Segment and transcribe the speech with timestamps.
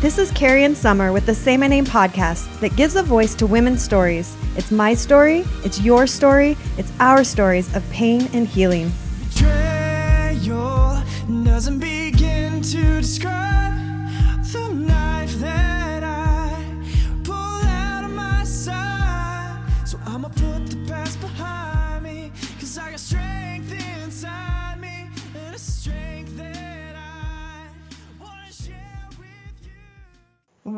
[0.00, 3.34] This is Carrie and Summer with the Say My Name podcast that gives a voice
[3.34, 4.34] to women's stories.
[4.56, 8.90] It's my story, it's your story, it's our stories of pain and healing.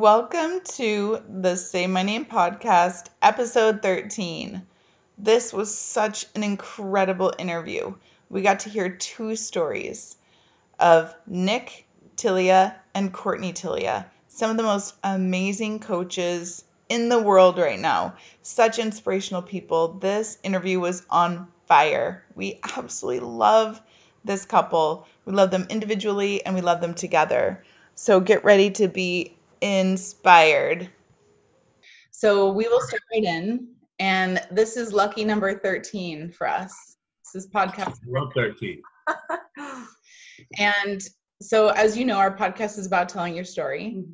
[0.03, 4.67] Welcome to the Say My Name podcast, episode 13.
[5.17, 7.95] This was such an incredible interview.
[8.29, 10.17] We got to hear two stories
[10.81, 17.57] of Nick Tillia and Courtney Tillia, some of the most amazing coaches in the world
[17.57, 18.15] right now.
[18.43, 19.87] Such inspirational people.
[20.01, 22.25] This interview was on fire.
[22.35, 23.81] We absolutely love
[24.25, 25.07] this couple.
[25.25, 27.63] We love them individually and we love them together.
[27.95, 30.91] So get ready to be inspired.
[32.11, 33.69] So we will start right in.
[33.99, 36.97] And this is lucky number 13 for us.
[37.33, 37.97] This is podcast.
[38.07, 38.83] Love 13.
[40.59, 41.03] And
[41.41, 44.05] so, as you know, our podcast is about telling your story.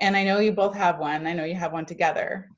[0.00, 1.26] And I know you both have one.
[1.26, 2.48] I know you have one together.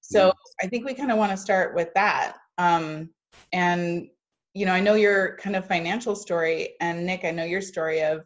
[0.00, 0.32] So
[0.62, 2.36] I think we kind of want to start with that.
[2.56, 3.10] Um,
[3.52, 4.08] and,
[4.54, 6.70] you know, I know your kind of financial story.
[6.80, 8.24] And Nick, I know your story of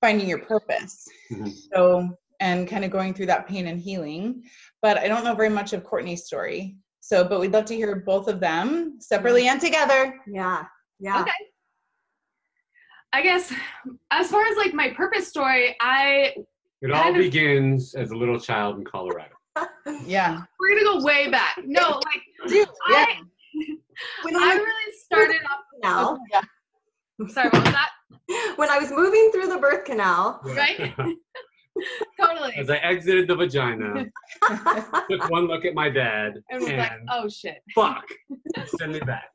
[0.00, 1.06] finding your purpose.
[1.30, 1.52] Mhm.
[1.72, 2.08] So,
[2.40, 4.42] and kind of going through that pain and healing.
[4.82, 6.76] But I don't know very much of Courtney's story.
[7.00, 10.18] So, but we'd love to hear both of them separately and together.
[10.26, 10.64] Yeah.
[10.98, 11.20] Yeah.
[11.22, 11.30] Okay.
[13.12, 13.52] I guess
[14.10, 16.34] as far as like my purpose story, I
[16.80, 19.34] It all of- begins as a little child in Colorado.
[20.06, 20.42] Yeah.
[20.60, 21.58] we're gonna go way back.
[21.64, 22.64] No, like Yeah.
[22.86, 23.20] I,
[24.22, 25.60] When I I, really started off.
[25.82, 26.18] canal,
[27.28, 27.90] Sorry, what was that?
[28.56, 30.94] when I was moving through the birth canal, Right?
[32.20, 32.54] Totally.
[32.56, 34.06] As I exited the vagina,
[35.10, 37.62] took one look at my dad, And was and like, oh shit.
[37.74, 38.04] fuck,
[38.78, 39.30] send me back.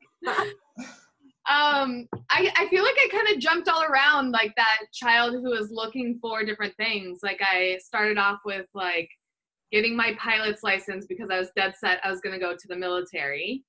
[1.48, 5.50] Um, I I feel like I kind of jumped all around like that child who
[5.50, 7.20] was looking for different things.
[7.22, 9.08] Like I started off with like
[9.72, 12.76] getting my pilot's license because I was dead set I was gonna go to the
[12.76, 13.64] military.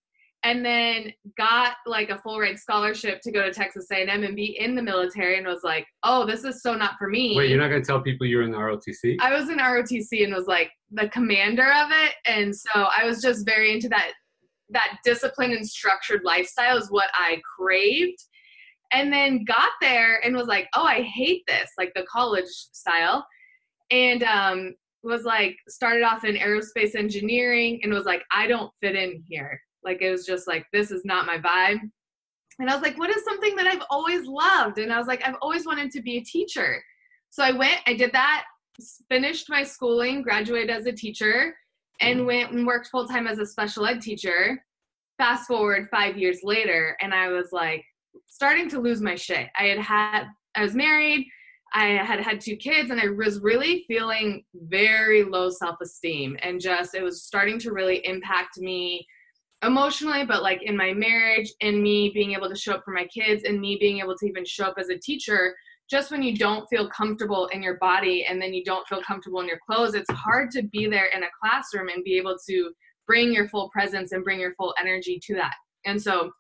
[0.48, 4.58] And then got like a full ride scholarship to go to Texas A&M and be
[4.58, 7.36] in the military and was like, oh, this is so not for me.
[7.36, 9.18] Wait, you're not going to tell people you're in the ROTC?
[9.20, 13.22] I was in ROTC and was like the commander of it, and so I was
[13.22, 14.14] just very into that
[14.70, 18.24] that discipline and structured lifestyle is what I craved.
[18.94, 23.26] And then got there and was like, oh, I hate this, like the college style.
[23.92, 28.96] And um, was like, started off in aerospace engineering and was like, I don't fit
[28.96, 29.62] in here.
[29.88, 31.80] Like, it was just like, this is not my vibe.
[32.60, 34.80] And I was like, what is something that I've always loved?
[34.80, 36.84] And I was like, I've always wanted to be a teacher.
[37.30, 38.46] So I went, I did that,
[39.10, 41.56] finished my schooling, graduated as a teacher,
[42.02, 42.28] and mm-hmm.
[42.28, 44.64] went and worked full time as a special ed teacher.
[45.18, 47.84] Fast forward five years later, and I was like
[48.28, 49.48] starting to lose my shit.
[49.58, 51.26] I had had, I was married,
[51.74, 56.62] I had had two kids, and I was really feeling very low self esteem, and
[56.62, 59.08] just it was starting to really impact me
[59.64, 63.06] emotionally, but like in my marriage, and me being able to show up for my
[63.06, 65.56] kids, and me being able to even show up as a teacher
[65.90, 69.40] just when you don't feel comfortable in your body and then you don't feel comfortable
[69.40, 72.72] in your clothes, it's hard to be there in a classroom and be able to
[73.06, 75.54] bring your full presence and bring your full energy to that.
[75.86, 76.32] And so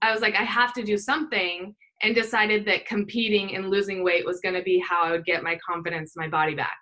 [0.00, 4.24] I was like, I have to do something and decided that competing and losing weight
[4.24, 6.72] was going to be how I would get my confidence, my body back.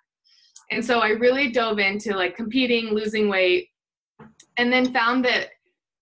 [0.71, 3.67] And so I really dove into like competing, losing weight,
[4.57, 5.49] and then found that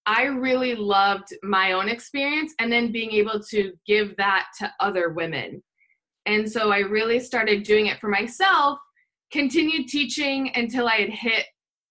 [0.08, 5.10] I really loved my own experience and then being able to give that to other
[5.10, 5.62] women.
[6.26, 8.80] And so I really started doing it for myself,
[9.34, 11.46] continued teaching until I had hit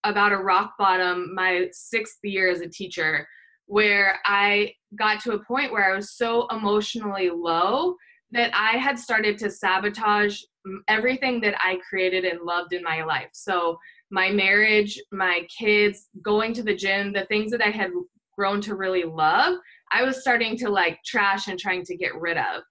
[0.04, 3.28] about a rock bottom my sixth year as a teacher,
[3.66, 7.96] where I got to a point where I was so emotionally low
[8.30, 10.40] that I had started to sabotage
[10.88, 13.28] everything that I created and loved in my life.
[13.32, 13.78] So,
[14.10, 17.90] my marriage, my kids, going to the gym, the things that I had
[18.36, 19.58] grown to really love,
[19.92, 22.62] I was starting to like trash and trying to get rid of.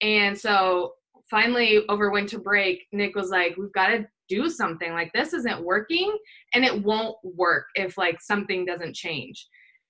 [0.00, 0.94] And so
[1.30, 4.92] finally over winter break, Nick was like, We've got to do something.
[4.92, 6.16] Like this isn't working
[6.54, 9.46] and it won't work if like something doesn't change.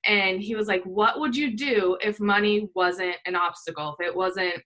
[0.07, 3.97] And he was like, What would you do if money wasn't an obstacle?
[3.99, 4.63] If it wasn't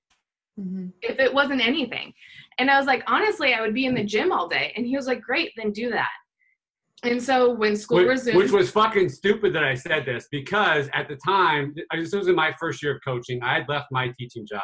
[0.58, 0.92] Mhm.
[1.02, 2.12] if it wasn't anything.
[2.58, 4.72] And I was like, honestly, I would be in the gym all day.
[4.76, 6.10] And he was like, great, then do that.
[7.04, 10.88] And so when school Which, resumed, which was fucking stupid that I said this because
[10.92, 13.40] at the time, this was in my first year of coaching.
[13.42, 14.62] I had left my teaching job.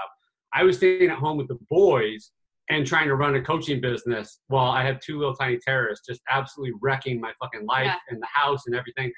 [0.53, 2.33] I was staying at home with the boys
[2.71, 6.21] and trying to run a coaching business while I have two little tiny terrorists just
[6.29, 7.97] absolutely wrecking my fucking life Yeah.
[8.09, 9.13] and the house and everything.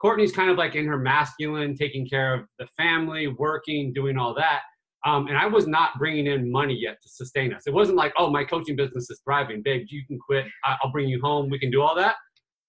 [0.00, 4.34] Courtney's kind of like in her masculine, taking care of the family, working, doing all
[4.34, 4.60] that.
[5.06, 7.62] Um, and I was not bringing in money yet to sustain us.
[7.66, 9.86] It wasn't like, oh, my coaching business is thriving, babe.
[9.88, 10.46] You can quit.
[10.64, 11.48] I'll bring you home.
[11.48, 12.16] We can do all that.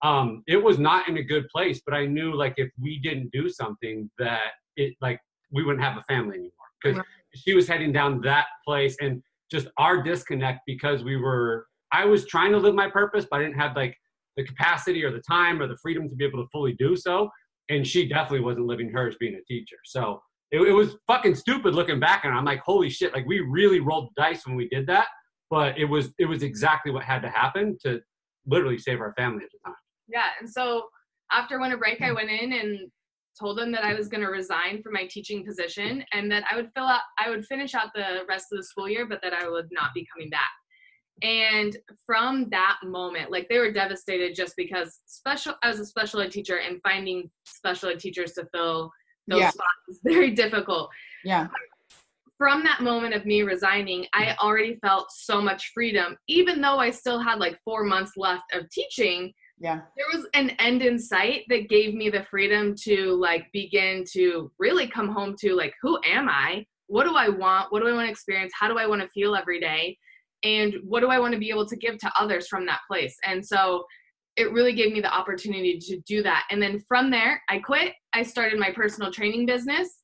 [0.04, 3.32] Um, it was not in a good place, but I knew like if we didn't
[3.34, 5.20] do something, that it like
[5.52, 7.06] we wouldn't have a family anymore because Right.
[7.36, 9.22] she was heading down that place and
[9.52, 11.66] just our disconnect because we were.
[11.92, 13.98] I was trying to live my purpose, but I didn't have like
[14.38, 17.30] the capacity or the time or the freedom to be able to fully do so.
[17.70, 19.76] And she definitely wasn't living hers being a teacher.
[19.86, 20.22] So
[20.52, 23.80] it, it was fucking stupid looking back and I'm like, holy shit, like we really
[23.80, 25.08] rolled dice when we did that.
[25.50, 28.00] But it was it was exactly what had to happen to
[28.46, 29.76] literally save our family at the time.
[30.08, 30.84] Yeah, and so
[31.32, 32.90] after winter break, I went in and
[33.40, 36.56] told them that I was going to resign from my teaching position and that I
[36.56, 39.34] would fill out, I would finish out the rest of the school year, but that
[39.34, 40.50] I would not be coming back.
[41.22, 41.76] And
[42.06, 46.32] from that moment, like they were devastated just because special, I was a special ed
[46.32, 48.92] teacher and finding special ed teachers to fill
[49.30, 49.50] those Yeah.
[49.50, 50.90] spots is very difficult
[51.24, 51.48] Yeah.
[52.38, 56.90] from that moment of me resigning, I already felt so much freedom, even though I
[56.90, 59.34] still had like four months left of teaching.
[59.60, 59.82] Yeah.
[59.98, 64.50] There was an end in sight that gave me the freedom to like begin to
[64.58, 66.66] really come home to like, who am I?
[66.88, 67.72] What do I want?
[67.72, 68.54] What do I want to experience?
[68.58, 69.98] How do I want to feel every day?
[70.44, 73.18] And what do I want to be able to give to others from that place?
[73.26, 73.84] And so
[74.40, 76.46] it really gave me the opportunity to do that.
[76.50, 77.94] And then from there, I quit.
[78.14, 80.00] I started my personal training business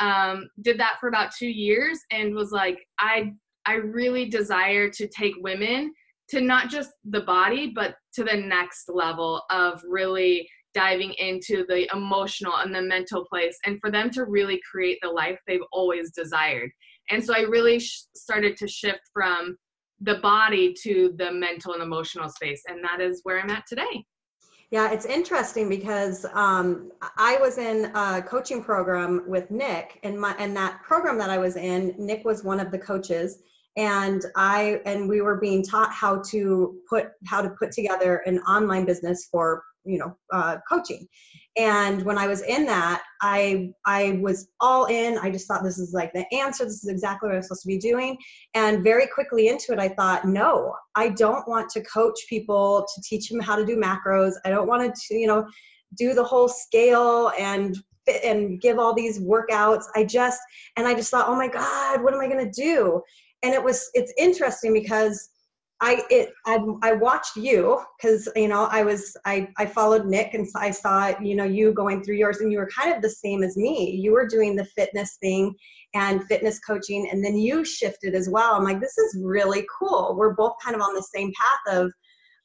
[0.00, 3.30] um, did that for about two years and was like i
[3.66, 5.92] i really desire to take women
[6.28, 11.88] to not just the body but to the next level of really diving into the
[11.94, 16.10] emotional and the mental place and for them to really create the life they've always
[16.12, 16.70] desired
[17.10, 19.56] and so i really sh- started to shift from
[20.00, 24.04] the body to the mental and emotional space and that is where i'm at today.
[24.70, 30.32] Yeah, it's interesting because um, I was in a coaching program with Nick, and my
[30.38, 33.42] and that program that I was in, Nick was one of the coaches,
[33.76, 38.38] and I and we were being taught how to put how to put together an
[38.40, 41.06] online business for you know uh, coaching.
[41.56, 45.18] And when I was in that, I I was all in.
[45.18, 46.64] I just thought this is like the answer.
[46.64, 48.16] This is exactly what I'm supposed to be doing.
[48.54, 53.02] And very quickly into it, I thought, no, I don't want to coach people to
[53.02, 54.34] teach them how to do macros.
[54.44, 55.46] I don't want to, you know,
[55.96, 59.84] do the whole scale and fit and give all these workouts.
[59.94, 60.40] I just,
[60.76, 63.02] and I just thought, oh my God, what am I going to do?
[63.42, 65.29] And it was, it's interesting because
[65.82, 70.34] I, it, I, I watched you because, you know, I was, I, I followed Nick
[70.34, 73.08] and I saw, you know, you going through yours and you were kind of the
[73.08, 73.90] same as me.
[73.92, 75.54] You were doing the fitness thing
[75.94, 78.54] and fitness coaching and then you shifted as well.
[78.54, 80.14] I'm like this is really cool.
[80.16, 81.92] We're both kind of on the same path of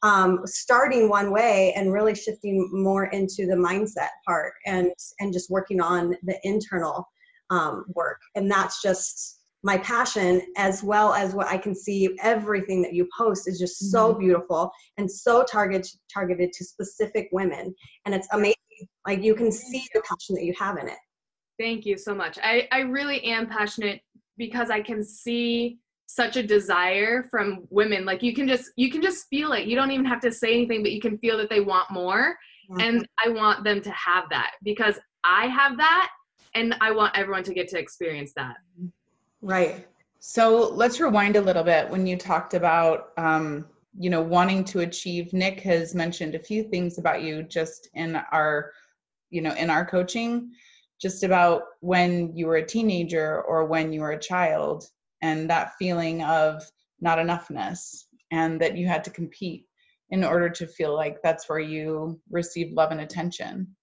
[0.02, 5.50] um, starting one way and really shifting more into the mindset part and and just
[5.50, 7.08] working on the internal
[7.50, 8.20] um, work.
[8.36, 13.08] And that's just my passion as well as what i can see everything that you
[13.18, 14.20] post is just so mm-hmm.
[14.22, 17.74] beautiful and so targeted targeted to specific women
[18.06, 18.56] and it's amazing
[19.08, 20.98] like you can see the passion that you have in it
[21.58, 22.38] Thank you so much.
[22.42, 24.02] I, I really am passionate
[24.38, 28.06] because I can see such a desire from women.
[28.06, 29.66] Like you can just you can just feel it.
[29.66, 32.36] You don't even have to say anything, but you can feel that they want more.
[32.80, 33.30] And mm-hmm.
[33.30, 36.10] I want them to have that because I have that
[36.56, 38.56] and I want everyone to get to experience that.
[38.80, 38.88] Mm-hmm.
[39.46, 39.86] Right
[40.20, 44.80] So let's rewind a little bit when you talked about, um, you know, wanting to
[44.80, 45.34] achieve.
[45.34, 48.72] Nick has mentioned a few things about you just in our,
[49.30, 50.52] you know, in our coaching,
[51.00, 54.90] just about when you were a teenager or when you were a child
[55.22, 56.64] and that feeling of
[57.00, 59.68] not enoughness and that you had to compete
[60.10, 63.76] in order to feel like that's where you received love and attention.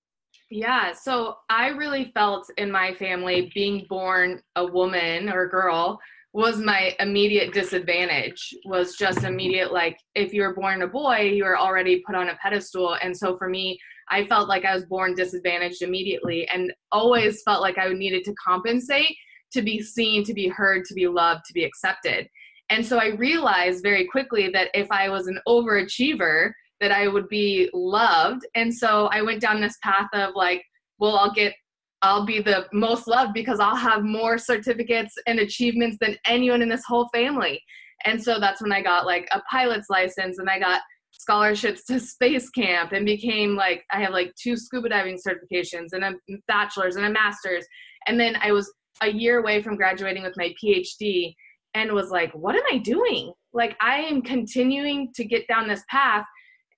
[0.54, 5.98] Yeah, so I really felt in my family being born a woman or a girl
[6.34, 11.44] was my immediate disadvantage was just immediate like if you were born a boy you
[11.44, 12.98] were already put on a pedestal.
[13.02, 13.78] And so for me
[14.10, 18.34] i felt like i was born disadvantaged immediately and always felt like i needed to
[18.34, 19.16] compensate
[19.52, 22.28] to be seen to be heard to be loved to be accepted.
[22.68, 26.52] And so i realized very quickly that if i was an overachiever
[26.82, 30.62] that i would be loved and so i went down this path of like
[30.98, 31.54] well i'll get
[32.02, 36.68] I'll be the most loved because I'll have more certificates and achievements than anyone in
[36.68, 37.62] this whole family.
[38.04, 40.80] And so that's when I got like a pilot's license and I got
[41.12, 46.02] scholarships to space camp and became like I have like two scuba diving certifications and
[46.02, 46.12] a
[46.48, 47.64] bachelor's and a master's.
[48.08, 51.36] And then I was a year away from graduating with my PhD
[51.74, 53.32] and was like, what am I doing?
[53.52, 56.24] like I am continuing to get down this path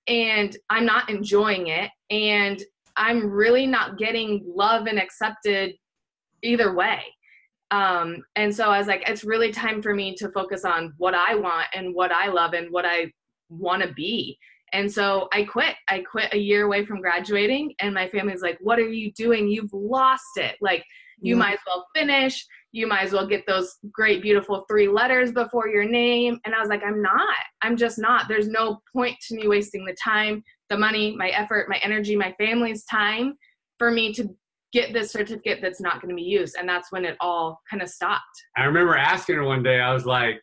[0.07, 2.61] and I'm not enjoying it and
[2.97, 5.73] I'm really not getting love and accepted
[6.41, 7.01] either way.
[7.71, 11.13] Um, and so I was like, it's really time for me to focus on what
[11.13, 13.11] I want and what I love and what I
[13.49, 14.37] want to be.
[14.71, 15.75] And so I quit.
[15.89, 19.47] I quit a year away from graduating, and my family's like, What are you doing?
[19.49, 20.55] You've lost it.
[20.61, 20.83] Like,
[21.21, 21.39] you Yeah.
[21.39, 22.45] might as well finish.
[22.75, 26.37] You might as well get those great, beautiful three letters before your name.
[26.43, 27.37] And I was like, I'm not.
[27.61, 28.25] I'm just not.
[28.27, 32.35] There's no point to me wasting the time, the money, my effort, my energy, my
[32.37, 33.37] family's time
[33.77, 34.27] for me to
[34.73, 36.57] get this certificate that's not going to be used.
[36.59, 38.43] And that's when it all kind of stopped.
[38.57, 40.41] I remember asking her one day, I was like,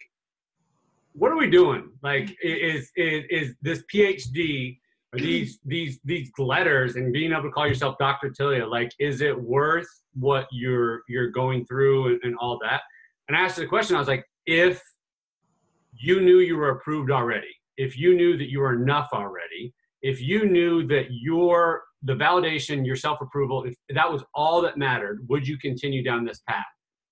[1.12, 1.90] what are we doing?
[2.02, 4.78] Like, is, is, is this PhD
[5.12, 8.30] these, these, these letters and being able to call yourself Dr.
[8.30, 12.82] Tillia, like, is it worth what you're, you're going through and, and all that?
[13.28, 14.80] And I asked the question, I was like, if
[15.92, 20.20] you knew you were approved already, if you knew that you were enough already, if
[20.20, 25.46] you knew that your, the validation, your self-approval, if that was all that mattered, would
[25.46, 26.64] you continue down this path?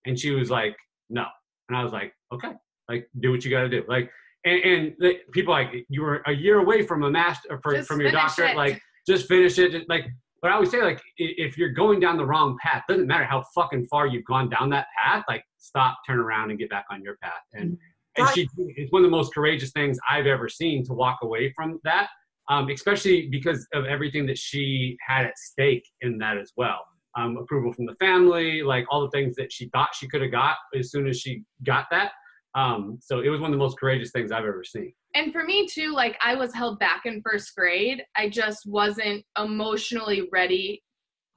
[0.07, 0.75] And she was like,
[1.09, 1.27] no.
[1.69, 2.53] And I was like, okay,
[2.89, 3.85] like do what you got to do.
[3.89, 4.11] Like,
[4.45, 8.01] and, and the, people like you were a year away from a master for, from
[8.01, 8.53] your doctorate.
[8.53, 8.57] it.
[8.57, 9.73] Like, just finish it.
[9.73, 10.07] Just, like,
[10.43, 13.45] but I always say, like, if you're going down the wrong path, doesn't matter how
[13.55, 15.25] fucking far you've gone down that path.
[15.29, 17.33] Like, stop, turn around, and get back on your path.
[17.53, 17.77] And
[18.17, 21.53] and she, it's one of the most courageous things I've ever seen to walk away
[21.55, 22.09] from that.
[22.49, 26.81] Um, especially because of everything that she had at stake in that as well
[27.17, 30.31] um, approval from the family, like all the things that she thought she could have
[30.31, 32.13] got as soon as she got that.
[32.55, 34.93] Um, so it was one of the most courageous things I've ever seen.
[35.15, 38.03] and for me too like i was held back in first grade.
[38.17, 40.83] I just wasn't emotionally ready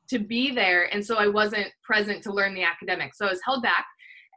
[0.10, 3.18] to be there and so i wasn't present to learn the academics.
[3.18, 3.86] So i was held back.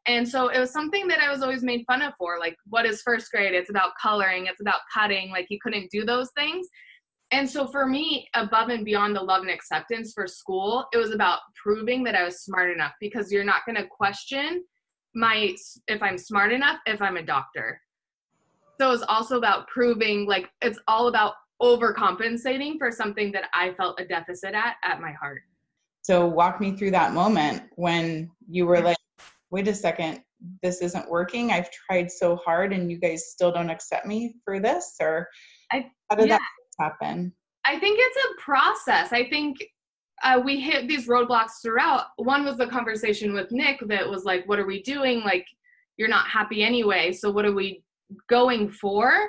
[0.06, 2.86] And so it was something that i was always made fun of for like what
[2.86, 3.54] is first grade?
[3.54, 6.66] It's about coloring it's about cutting like you couldn't do those things.
[7.32, 11.10] And so for me above and beyond the love and acceptance for school it was
[11.10, 14.62] about proving that i was smart enough because you're not going to question
[15.16, 15.54] my
[15.88, 17.80] if i'm smart enough if i'm a doctor
[18.78, 24.00] so it's also about proving like it's all about overcompensating for something that I felt
[24.00, 25.42] a deficit at at my heart.
[26.02, 28.96] So walk me through that moment when you were like,
[29.50, 30.20] wait a second,
[30.62, 31.50] this isn't working.
[31.50, 34.94] I've tried so hard and you guys still don't accept me for this?
[35.00, 35.28] Or
[35.72, 36.38] I- how did yeah.
[36.38, 37.32] that happen?
[37.64, 39.12] I think it's a process.
[39.12, 39.56] I think
[40.22, 42.06] uh, we hit these roadblocks throughout.
[42.16, 45.20] One was the conversation with Nick that was like, what are we doing?
[45.20, 45.46] Like,
[45.96, 47.12] you're not happy anyway.
[47.12, 47.82] So what are we
[48.28, 49.28] going for?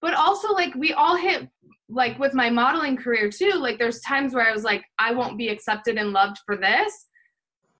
[0.00, 1.48] But also, like, we all hit,
[1.88, 5.38] like, with my modeling career too, like, there's times where I was like, I won't
[5.38, 7.06] be accepted and loved for this.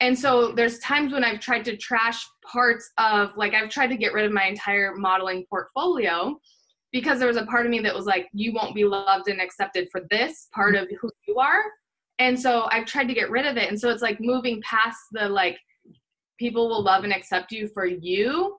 [0.00, 3.96] And so there's times when I've tried to trash parts of, like, I've tried to
[3.96, 6.38] get rid of my entire modeling portfolio
[6.92, 9.40] because there was a part of me that was like, you won't be loved and
[9.40, 11.62] accepted for this part of who you are.
[12.18, 13.68] And so I've tried to get rid of it.
[13.68, 15.58] And so it's like moving past the like,
[16.38, 18.56] people will love and accept you for you.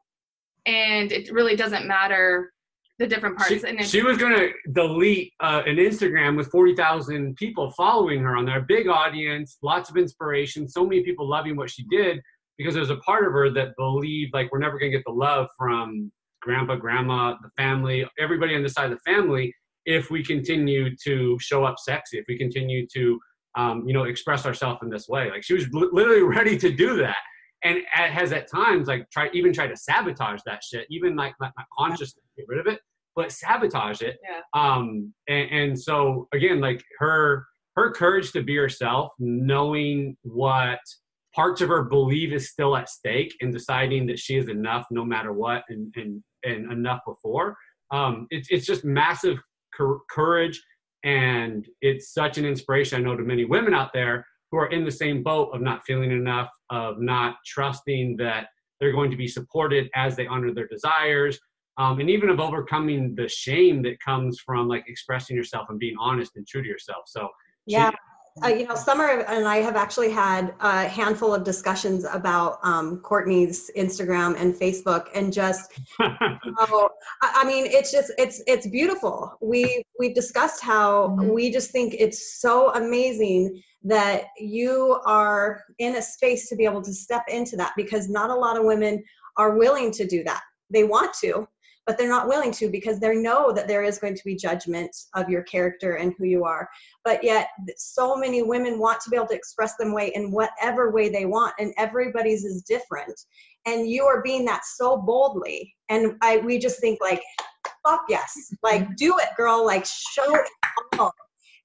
[0.66, 2.52] And it really doesn't matter
[3.00, 3.54] the different parts.
[3.54, 8.36] She, and she was going to delete uh, an Instagram with 40,000 people following her
[8.36, 12.20] on there, big audience, lots of inspiration, so many people loving what she did
[12.58, 15.12] because there's a part of her that believed like we're never going to get the
[15.12, 16.12] love from
[16.42, 19.54] grandpa, grandma, the family, everybody on the side of the family
[19.86, 23.18] if we continue to show up sexy, if we continue to
[23.58, 25.30] um, you know express ourselves in this way.
[25.30, 27.18] Like she was literally ready to do that.
[27.64, 31.34] And at, has at times like try even try to sabotage that shit, even like
[31.42, 32.80] not, not consciously get rid of it,
[33.16, 34.18] but sabotage it.
[34.24, 34.42] Yeah.
[34.54, 37.46] Um, and, and so again, like her
[37.76, 40.80] her courage to be herself, knowing what
[41.36, 45.04] parts of her believe is still at stake, and deciding that she is enough no
[45.04, 47.58] matter what, and and and enough before.
[47.92, 49.40] Um, it's it's just massive
[50.10, 50.62] courage,
[51.04, 53.00] and it's such an inspiration.
[53.00, 55.84] I know to many women out there who are in the same boat of not
[55.86, 58.48] feeling enough, of not trusting that
[58.80, 61.40] they're going to be supported as they honor their desires,
[61.78, 65.96] um, and even of overcoming the shame that comes from like expressing yourself and being
[66.00, 67.04] honest and true to yourself.
[67.08, 67.30] So
[67.66, 67.92] Yeah.
[68.44, 73.00] Uh, you know, Summer and I have actually had a handful of discussions about um,
[73.00, 76.90] Courtney's Instagram and Facebook, and just oh,
[77.22, 79.38] I I mean, it's just it's it's beautiful.
[79.42, 86.02] We we've discussed how we just think it's so amazing that you are in a
[86.02, 89.04] space to be able to step into that because not a lot of women
[89.38, 90.42] are willing to do that.
[90.70, 91.48] They want to,
[91.88, 94.94] but they're not willing to because they know that there is going to be judgment
[95.16, 96.70] of your character and who you are.
[97.06, 100.92] But yet so many women want to be able to express them way in whatever
[100.92, 103.18] way they want and everybody's is different.
[103.66, 105.74] And you are being that so boldly.
[105.90, 107.24] And i we just think like
[107.86, 108.34] fuck yes.
[108.62, 108.94] Like mm-hmm.
[108.98, 109.66] do it girl.
[109.66, 110.48] Like show it
[111.00, 111.14] all.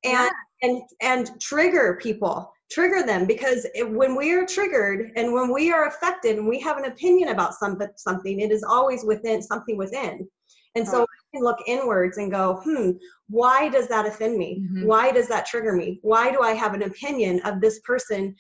[0.05, 0.31] And
[0.63, 5.73] and and trigger people trigger them because it, when we are triggered and when we
[5.73, 9.77] are affected and we have an opinion about some, something it is always within something
[9.77, 10.29] within.
[10.75, 12.91] And so we can look inwards and go hmm
[13.29, 14.63] why does that offend me?
[14.63, 14.87] Mhm.
[14.87, 15.99] why does that trigger me?
[16.03, 18.35] Why do i have an opinion of this person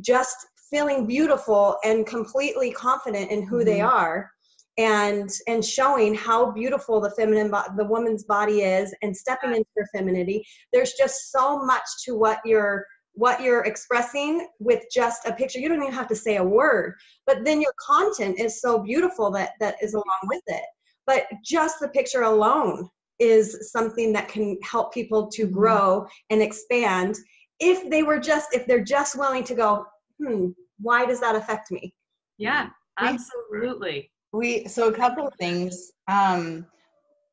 [0.00, 0.36] just
[0.70, 3.90] feeling beautiful and completely confident in who they Mhm.
[4.00, 4.30] are
[4.78, 9.68] and and showing how beautiful the feminine bo- the woman's body is and stepping into
[9.76, 10.38] her femininity?
[10.72, 15.58] There's just so much to what you're what you're expressing with just a picture.
[15.58, 16.94] You don't even have to say a word
[17.26, 20.64] but then your content is so beautiful that that is along with it.
[21.06, 22.88] But just the picture alone
[23.18, 25.52] is something that can help people to Mhm.
[25.52, 27.16] grow and expand.
[27.60, 29.86] If they were just if they're just willing to go
[30.20, 30.48] hmm
[30.80, 31.94] why does that affect me?
[32.38, 34.10] Yeah, absolutely.
[34.32, 36.66] we so a couple of things um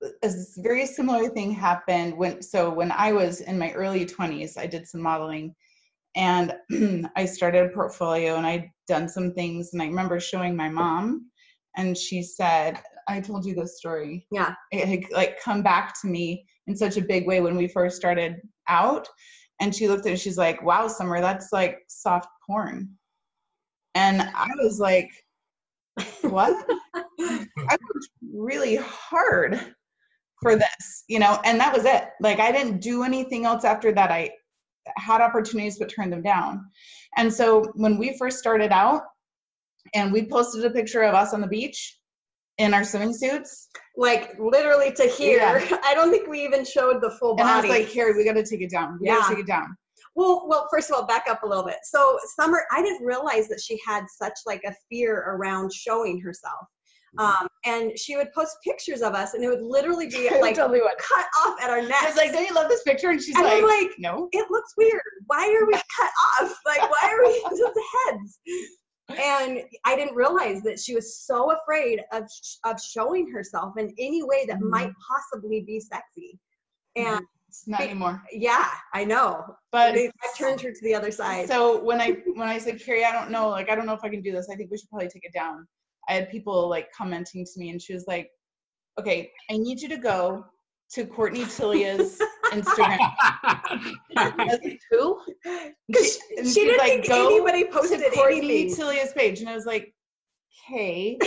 [0.03, 4.57] a s- very similar thing happened when so when i was in my early 20s
[4.57, 5.55] i did some modeling
[6.19, 6.53] and
[7.15, 11.29] i started a portfolio and i'd done some things and i remember showing my mom
[11.77, 14.53] and she said i told you this story Yeah.
[14.71, 17.95] it had like come back to me in such a big way when we first
[17.95, 18.35] started
[18.67, 19.07] out
[19.61, 22.89] and she looked at it she's like wow summer that's like soft porn
[23.95, 25.09] and i was like
[26.21, 26.65] what
[27.19, 29.59] I worked really hard
[30.41, 32.05] for this, you know, and that was it.
[32.21, 34.11] Like I didn't do anything else after that.
[34.11, 34.31] I
[34.98, 36.65] had opportunities but turned them down.
[37.17, 39.03] And so when we first started out
[39.93, 41.98] and we posted a picture of us on the beach
[42.58, 45.77] in our swimming suits, like literally to here Yeah.
[45.84, 47.41] i don't think we even showed the full body.
[47.41, 48.98] and I was like, Carrie, we gotta take it down.
[49.01, 49.19] We Yeah.
[49.19, 49.75] gotta take it down.
[50.15, 51.77] Well, well, first of all, back up a little bit.
[51.84, 56.67] So Summer, I didn't realize that she had such like a fear around showing herself.
[57.17, 57.43] Mm-hmm.
[57.43, 60.79] Um, and she would post pictures of us and it would literally be like totally
[60.99, 62.01] cut off at our I neck.
[62.05, 63.09] was like, don't you love this picture?
[63.09, 64.29] And she's and like, like, no.
[64.31, 65.01] it looks weird.
[65.27, 66.55] Why are we cut off?
[66.65, 68.39] Like, why are we just heads?
[69.19, 72.25] And I didn't realize that she was so afraid of
[72.63, 74.69] of showing herself in any way that Mhm.
[74.69, 76.37] might possibly be sexy.
[76.95, 77.22] And
[77.65, 78.22] not anymore.
[78.31, 79.55] yeah, I know.
[79.72, 81.48] But I turned her to the other side.
[81.48, 84.03] So when I when I said Carrie, I don't know, like I don't know if
[84.03, 84.48] I can do this.
[84.51, 85.67] I think we should probably take it down.
[86.09, 88.29] I had people like commenting to me, and she was like,
[89.00, 90.43] "Okay, I need you to go
[90.93, 92.19] to Courtney Tillia's
[92.51, 92.98] Instagram."
[94.17, 95.22] I was like, Who?
[95.87, 98.75] Because And she didn't like, think "Go anybody to posted Courtney anything.
[98.75, 99.93] Tillia's page, and I was like,
[100.67, 101.17] "Okay."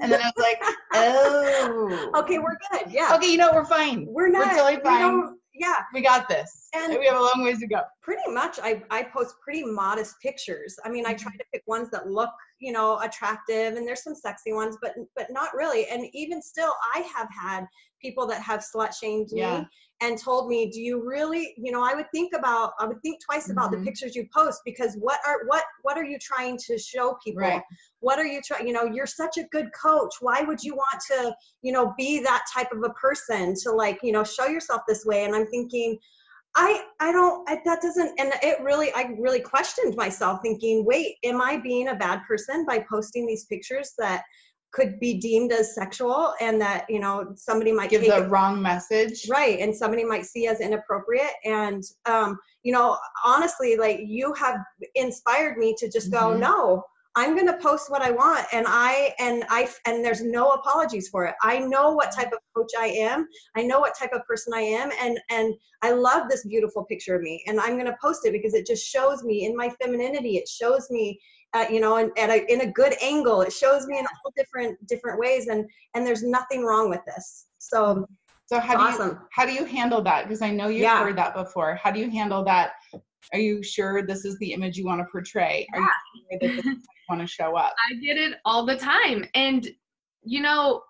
[0.00, 2.90] And then I was like, "Oh, Okay, we're good.
[2.90, 3.30] Yeah, okay.
[3.30, 4.06] You know, we're fine.
[4.08, 4.52] we're not.
[4.52, 5.33] totally we fine.
[5.54, 6.68] Yeah, We got this.
[6.74, 8.58] And- And we have a long ways to go." pretty much.
[8.62, 10.76] I I post pretty modest pictures.
[10.84, 14.14] I mean, I try to pick ones that look, you know, attractive, and there's some
[14.14, 15.86] sexy ones, but but not really.
[15.86, 17.66] And even still, I have had
[18.04, 19.60] people that have slut shamed Yeah.
[19.60, 19.68] me
[20.02, 22.68] and told me, "Do you really?" You know, I would think about.
[22.80, 23.78] I would think twice about Mhm.
[23.78, 27.42] the pictures you post because what are what what are you trying to show people?
[27.42, 27.62] Right.
[28.00, 30.98] what are you trying you know you're such a good coach why would you want
[31.10, 34.82] to you know be that type of a person to like you know show yourself
[34.86, 35.98] this way and i'm thinking
[36.54, 36.68] i
[37.00, 41.40] i don't I, that doesn't and it really i really questioned myself thinking wait am
[41.40, 44.22] i being a bad person by posting these pictures that
[44.74, 48.28] could be deemed as sexual and that you know somebody might Give take the it
[48.28, 49.28] wrong message.
[49.30, 54.58] right and somebody might see as inappropriate and um you know honestly like you have
[54.96, 56.40] inspired me to just go Mhm.
[56.40, 56.84] no
[57.16, 61.08] i'm going to post what i want and i and i and there's no apologies
[61.08, 64.26] for it i know what type of coach i am i know what type of
[64.26, 67.86] person i am and and i love this beautiful picture of me and i'm going
[67.86, 71.20] to post it because it just shows me in my femininity it shows me
[71.54, 74.32] uh, you know, and at a, in a good angle, it shows me in all
[74.36, 75.64] different different ways, and
[75.94, 77.46] and there's nothing wrong with this.
[77.58, 78.06] So
[78.46, 80.24] So how do you how do you handle that?
[80.24, 81.02] Because I know you've Yeah.
[81.02, 81.76] heard that before.
[81.76, 82.72] How do you handle that?
[83.32, 85.66] Are you sure this is the image you want to portray?
[85.72, 85.88] Are you
[86.30, 87.72] sure that this is you want to show up?
[87.90, 89.24] I get it all the time.
[89.34, 89.66] And,
[90.22, 90.82] you know,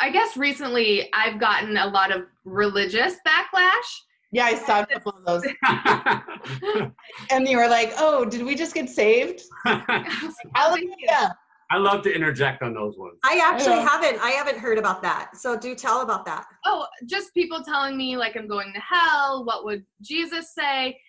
[0.00, 4.00] I guess recently I've gotten a lot of religious backlash.
[4.36, 5.42] Yeah, I saw a couple of those,
[7.30, 11.34] and you were like, "Oh, did we just get saved?" Hallelujah!
[11.70, 13.18] I love to interject on those ones.
[13.24, 13.88] I actually Yeah.
[13.88, 15.38] haven't I haven't heard about that.
[15.38, 16.44] So do tell about that.
[16.66, 19.46] oh, just people telling me like I'm going to hell.
[19.46, 21.00] What would Jesus say?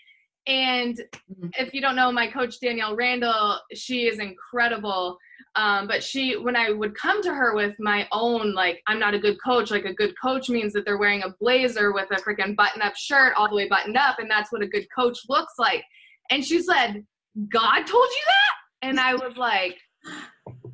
[0.47, 0.95] And
[1.29, 1.51] Mhm.
[1.59, 5.17] if you don't know my coach Danielle Randall, she is incredible.
[5.57, 9.15] Um, but she, when I would come to her with my own, like, I'm not
[9.15, 12.21] a good coach, like, a good coach means that they're wearing a blazer with a
[12.21, 15.17] freaking button up shirt all the way buttoned up, and that's what a good coach
[15.27, 15.83] looks like.
[16.29, 17.03] And she said,
[17.51, 18.87] God told you that?
[18.87, 19.75] And I was like,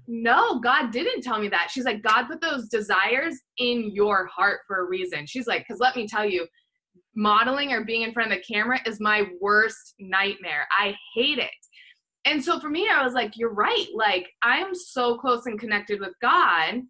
[0.07, 1.69] no, God didn't tell me that.
[1.71, 5.25] She's like, God put those desires in your heart for a reason.
[5.25, 6.45] She's like, because let me tell you,
[7.15, 10.67] modeling or being in front of the camera is my worst nightmare.
[10.77, 11.51] I hate it.
[12.25, 13.87] And so for me, I was like, you're right.
[13.93, 16.81] Like, I'm so close and connected with God.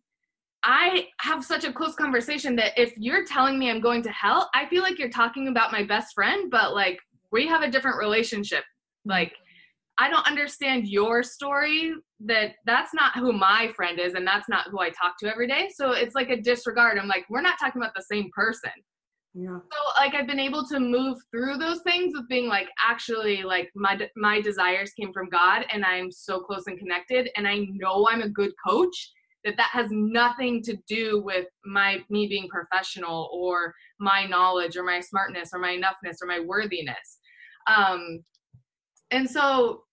[0.64, 4.50] I have such a close conversation that if you're telling me I'm going to hell,
[4.54, 7.00] I feel like you're talking about my best friend, but like,
[7.32, 8.64] we have a different relationship.
[9.06, 9.34] Like,
[9.98, 14.70] I don't understand your story that that's not who my friend is and that's not
[14.70, 15.70] who I talk to every day.
[15.76, 16.98] So it's like a disregard.
[16.98, 18.72] I'm like, we're not talking about the same person.
[19.36, 19.58] Yeah.
[19.58, 23.72] So like I've been able to move through those things with being like actually like
[23.76, 28.08] my my desires came from God and I'm so close and connected and I know
[28.10, 29.12] I'm a good coach
[29.44, 34.84] that that has nothing to do with my me being professional or my knowledge or
[34.84, 37.20] my smartness or my enoughness or my worthiness.
[37.68, 38.24] Um
[39.10, 39.84] and so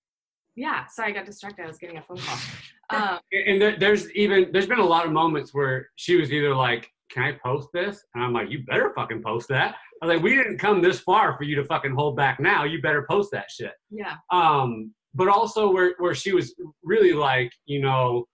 [0.55, 1.65] yeah, sorry I got distracted.
[1.65, 2.39] I was getting a phone call.
[2.93, 6.57] Um, And there, there's even there's been a lot of moments where she was either
[6.57, 10.15] like, "Can I post this?" And I'm like, "You better fucking post that." I was
[10.15, 12.65] like, "We didn't come this far for you to fucking hold back now.
[12.65, 14.17] You better post that shit." yeah.
[14.31, 18.27] um, but also where, where she was really like, you know,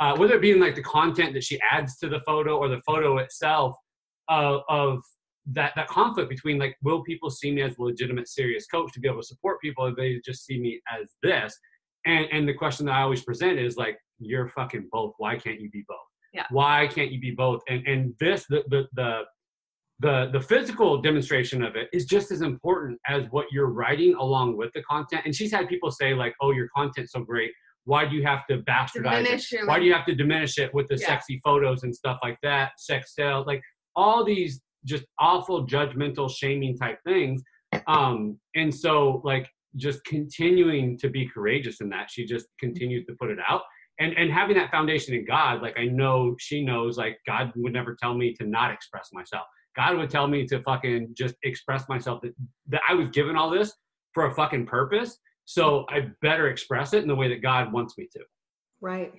[0.00, 2.68] uh, whether it be in like the content that she adds to the photo or
[2.68, 3.76] the photo itself
[4.28, 5.00] uh, of
[5.52, 9.00] that, that conflict between like, will people see me as a legitimate, serious coach to
[9.00, 11.56] be able to support people or they just see me as this?
[12.04, 15.14] And, and the question that I always present is like, you're fucking both.
[15.18, 15.98] Why can't you be both?
[16.36, 16.44] Yeah.
[16.50, 17.62] Why can't you be both?
[17.68, 19.22] And, and this, the, the, the,
[20.00, 24.58] the the physical demonstration of it is just as important as what you're writing along
[24.58, 25.22] with the content.
[25.24, 27.50] And she's had people say like, "Oh, your content's so great.
[27.84, 29.66] Why do you have to bastardize Diminish it?
[29.66, 31.06] Why do you have to diminish it with the Yeah.
[31.06, 32.72] sexy photos and stuff like that?
[32.78, 33.62] Sex sales, like
[33.94, 37.42] all these just awful judgmental, shaming type things.
[37.86, 43.14] Um, and so like just continuing to be courageous in that, she just continues to
[43.20, 43.62] put it out.
[43.98, 47.72] And, and having that foundation in God, like I know she knows, like God would
[47.72, 49.46] never tell me to not express myself.
[49.74, 52.34] God would tell me to fucking just express myself that,
[52.68, 53.72] that I was given all this
[54.12, 55.18] for a fucking purpose.
[55.44, 58.20] So I better express it in the way that God wants me to.
[58.80, 59.12] Right.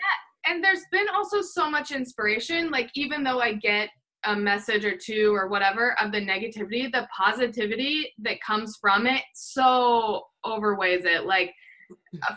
[0.47, 3.89] and there's been also so much inspiration like even though i get
[4.25, 9.21] a message or two or whatever of the negativity the positivity that comes from it
[9.33, 11.53] so overweighs it like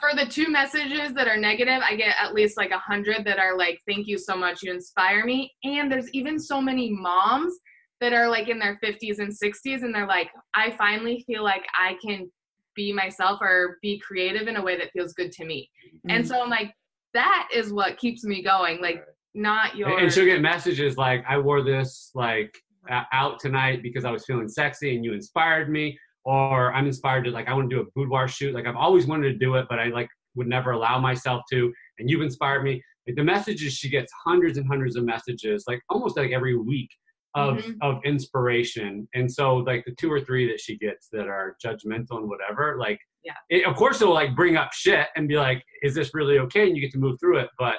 [0.01, 3.39] for the two messages that are negative i get at least like a hundred that
[3.39, 5.53] are like thank you so much you inspire me.
[5.65, 7.55] And there's even so many moms
[8.01, 11.65] that are like in their 50s and 60s and they're like i finally feel like
[11.79, 12.31] i can
[12.77, 15.69] be myself or be creative in a way that feels good to me.
[16.09, 16.73] And so i'm like
[17.15, 21.39] that is what keeps me going like not your And she'll get messages like, I
[21.39, 22.57] wore this like
[22.91, 25.99] uh, out tonight because I was feeling sexy and you inspired me.
[26.25, 28.55] Or I'm inspired to like, I want to do a boudoir shoot.
[28.55, 31.73] Like I've always wanted to do it, but I like would never allow myself to.
[31.99, 32.83] And you've inspired me.
[33.07, 36.91] Like, the messages, she gets hundreds and hundreds of messages, like almost like every week
[37.35, 37.77] of, Mhm.
[37.81, 39.09] of inspiration.
[39.15, 42.77] And so like the two or three that she gets that are judgmental and whatever,
[42.79, 43.33] like, Yeah.
[43.49, 46.67] it, of course it'll like bring up shit and be like, is this really okay?
[46.67, 47.49] And you get to move through it.
[47.59, 47.79] But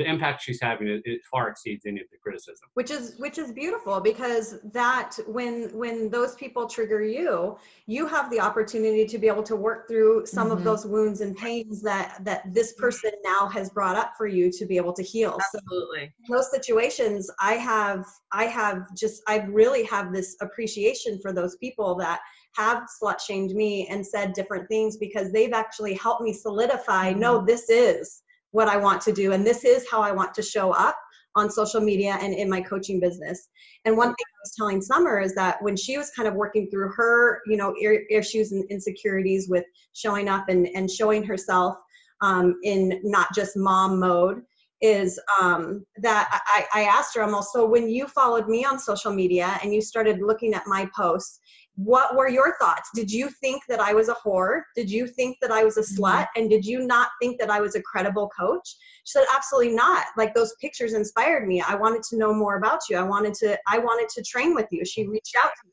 [0.00, 2.66] the impact she's having it, it far exceeds any of the criticism.
[2.72, 8.30] which is which is beautiful because that when when those people trigger you you have
[8.30, 10.52] the opportunity to be able to work through some Mhm.
[10.56, 14.50] of those wounds and pains that that this person now has brought up for you
[14.58, 19.22] to be able to heal so absolutely in those situations i have i have just
[19.28, 22.20] i really have this appreciation for those people that
[22.56, 27.44] have slut shamed me and said different things because they've actually helped me solidify no
[27.52, 29.32] this is what i want to do.
[29.32, 30.98] And this is how i want to show up
[31.36, 33.48] on social media and in my coaching business.
[33.84, 36.68] And one thing i was telling summer is that when she was kind of working
[36.70, 37.74] through her you know
[38.10, 41.76] issues and insecurities with showing up and, and showing herself
[42.20, 44.42] um, in not just mom mode
[44.82, 49.12] is um, that I, I asked her almost so when you followed me on social
[49.12, 51.40] media and you started looking at my posts
[51.82, 52.90] what were your thoughts?
[52.94, 54.62] Did you think that i was a whore?
[54.76, 56.02] Did you think that i was a mm-hmm.
[56.02, 56.26] slut?
[56.36, 58.76] And did you not think that i was a credible coach?
[59.04, 60.06] She said absolutely not.
[60.16, 61.62] Like those pictures inspired me.
[61.62, 62.98] I wanted to know more about you.
[62.98, 64.84] I wanted to i wanted to train with you.
[64.84, 65.72] She reached out to me.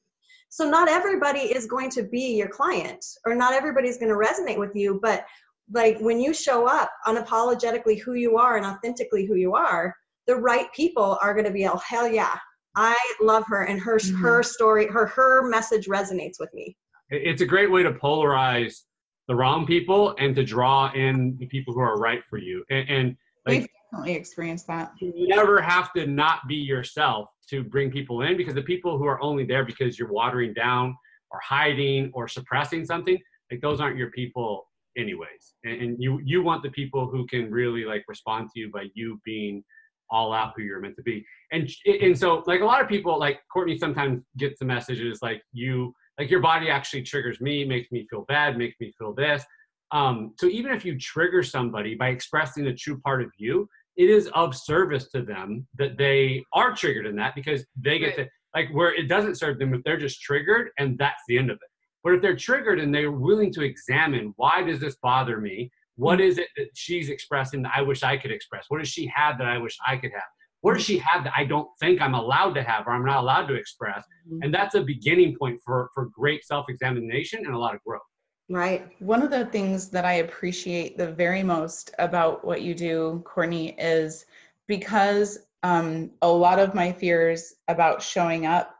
[0.50, 4.60] So not everybody is going to be your client or not everybody's going to resonate
[4.60, 5.26] with you but
[5.74, 9.94] like when you show up unapologetically who you are and authentically who you are
[10.26, 12.36] the right people are going to be oh hell yeah
[12.78, 14.20] i love her and her Mhm.
[14.22, 16.78] her story her her message resonates with me
[17.10, 18.84] It's a great way to polarize
[19.28, 22.64] the wrong people and to draw in the people who are right for you.
[22.70, 23.08] And, and
[23.46, 24.92] Like We've definitely experienced that.
[25.02, 29.06] you never have to not be yourself to bring people in because the people who
[29.06, 30.96] are only there because you're watering down
[31.32, 33.18] or hiding or suppressing something,
[33.52, 35.44] like those aren't your people anyways.
[35.66, 38.84] And, and you you want the people who can really like respond to you by
[39.00, 39.64] you being
[40.10, 41.26] all out who you're meant to be.
[41.52, 41.70] And
[42.02, 45.94] and so like a lot of people like Courtney sometimes gets the messages like you
[46.20, 49.44] like your body actually triggers me, makes me feel bad, makes me feel this.
[49.92, 54.10] Um, so even if you trigger somebody by expressing a true part of you, it
[54.10, 58.26] is of service to them that they are triggered in that because they get Right.
[58.26, 61.52] to like where it doesn't serve them if they're just triggered and that's the end
[61.52, 61.70] of it.
[62.04, 65.72] But if they're triggered and they're willing to examine why does this bother me?
[65.98, 68.66] What is it that she's expressing that I wish I could express?
[68.70, 70.30] What does she have that I wish I could have?
[70.62, 73.18] What does she have that I don't think I'm allowed to have or I'm not
[73.18, 74.04] allowed to express?
[74.42, 78.02] And that's a beginning point for for great self-examination and a lot of growth.
[78.50, 78.88] Right.
[79.00, 83.76] One of the things that I appreciate the very most about what you do, Courtney,
[83.78, 84.26] is
[84.68, 88.76] because um, a lot of my fears about showing up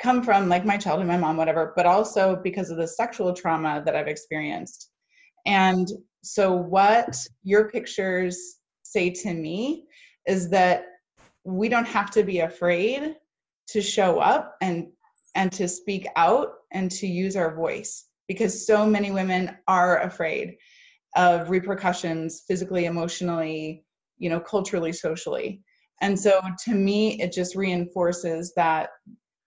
[0.00, 3.82] come from like my childhood, my mom, whatever, but also because of the sexual trauma
[3.84, 4.90] that I've experienced.
[5.46, 5.88] And
[6.22, 9.86] so, what your pictures say to me
[10.26, 10.84] is that
[11.44, 13.16] we don't have to be afraid
[13.68, 14.88] to show up and
[15.34, 20.56] and to speak out and to use our voice because so many women are afraid
[21.16, 23.84] of repercussions physically emotionally
[24.18, 25.62] you know culturally socially.
[26.02, 28.90] And so to me it just reinforces that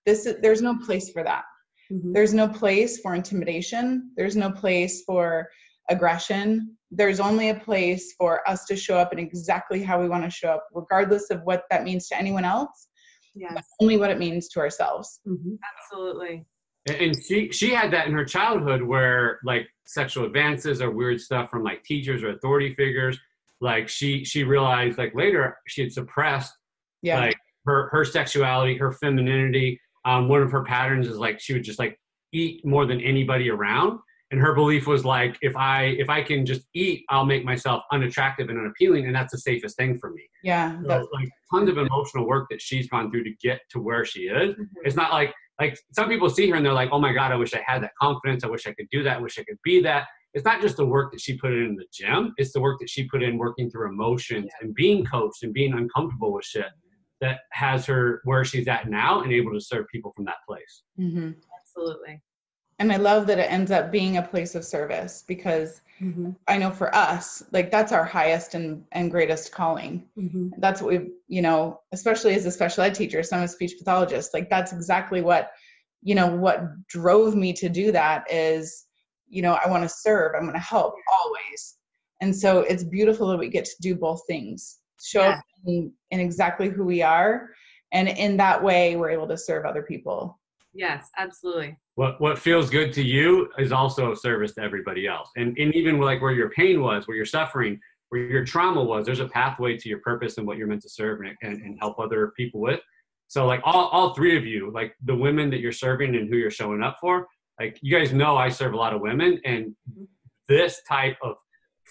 [0.05, 1.43] this is, there's no place for that.
[1.91, 2.13] Mhm.
[2.13, 4.12] there's no place for intimidation.
[4.15, 5.49] There's no place for
[5.89, 10.23] aggression there's only a place for us to show up in exactly how we want
[10.23, 12.87] to show up regardless of what that means to anyone else
[13.35, 15.57] Yes, only what it means to ourselves Mhm.
[15.75, 16.45] absolutely.
[16.87, 21.19] And- And she she had that in her childhood where like sexual advances or weird
[21.19, 23.17] stuff from like teachers or authority figures.
[23.59, 26.53] Like she she realized like later she had suppressed
[27.01, 29.79] yeah like her her sexuality, her femininity.
[30.05, 31.97] Um, one of her patterns is like she would just like
[32.33, 33.99] eat more than anybody around,
[34.33, 37.83] and her belief was like if I if I can just eat, I'll make myself
[37.91, 40.23] unattractive and unappealing, and that's the safest thing for me.
[40.43, 43.79] yeah So, that's like tons of emotional work that she's gone through to get to
[43.79, 44.55] where she is.
[44.55, 44.67] Mhm.
[44.83, 47.35] It's not like like some people see her and they're like, oh my god, I
[47.35, 48.43] wish I had that confidence.
[48.43, 49.17] I wish I could do that.
[49.17, 50.07] I wish I could be that.
[50.33, 52.33] It's not just the work that she put in in the gym.
[52.37, 55.73] It's the work that she put in working through emotions and being coached and being
[55.73, 56.71] uncomfortable with shit
[57.21, 60.81] that has her where she's at now and able to serve people from that place.
[60.97, 62.19] hmm Absolutely.
[62.79, 66.36] And i love that it ends up being a place of service because Mhm.
[66.47, 70.51] i know for us like that's our highest and, and greatest calling Mhm.
[70.57, 74.33] that's what we've you know especially as a special ed teacher some as speech pathologist
[74.33, 75.51] like that's exactly what
[76.01, 78.86] you know what drove me to do that is
[79.29, 81.77] you know i want to serve i want to help always
[82.21, 86.19] and so it's beautiful that we get to do both things show up in, in
[86.19, 87.49] exactly who we are
[87.91, 90.39] and in that way we're able to serve other people
[90.75, 91.77] Yes, absolutely.
[91.95, 95.29] What what feels good to you is also a service to everybody else.
[95.36, 97.79] And and even like where your pain was, where your suffering,
[98.10, 100.89] where your trauma was, there's a pathway to your purpose and what you're meant to
[100.89, 102.79] serve and, and, and help other people with.
[103.27, 106.38] So like all, all three of you, like the women that you're serving and who
[106.38, 107.25] you're showing up for,
[107.60, 110.03] like you guys know I serve a lot of women and mm-hmm.
[110.47, 111.36] this type of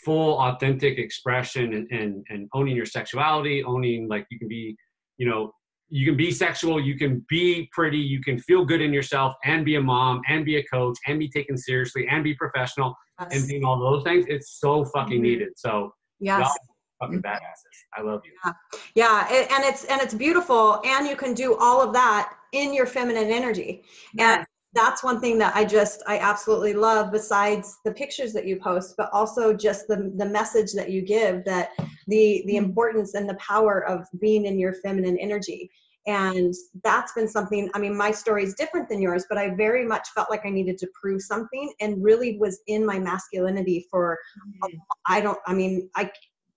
[0.04, 4.76] full authentic expression and, and, and owning your sexuality, owning like you can be,
[5.18, 5.52] you know,
[5.94, 9.62] you can be sexual, you can be pretty, you can feel good in yourself and
[9.62, 13.30] be a mom and be a coach and be taken seriously and be professional and
[13.32, 13.46] Yes.
[13.46, 14.24] being all those things.
[14.26, 15.28] It's so fucking Mhm.
[15.28, 15.50] needed.
[15.56, 16.50] So Yes.
[16.98, 17.76] fucking badasses.
[17.94, 18.32] I love you.
[18.94, 22.72] Yeah, a- and it's and it's beautiful, and you can do all of that in
[22.72, 23.84] your feminine energy.
[24.18, 27.12] And that's one thing that I just I absolutely love.
[27.12, 31.44] Besides the pictures that you post, but also just the the message that you give
[31.44, 31.70] that
[32.06, 32.64] the the mm-hmm.
[32.64, 35.70] importance and the power of being in your feminine energy.
[36.06, 37.70] And that's been something.
[37.74, 40.50] I mean, my story is different than yours, but I very much felt like I
[40.50, 44.18] needed to prove something, and really was in my masculinity for
[44.64, 44.78] mm-hmm.
[45.06, 46.10] I don't, I mean, I,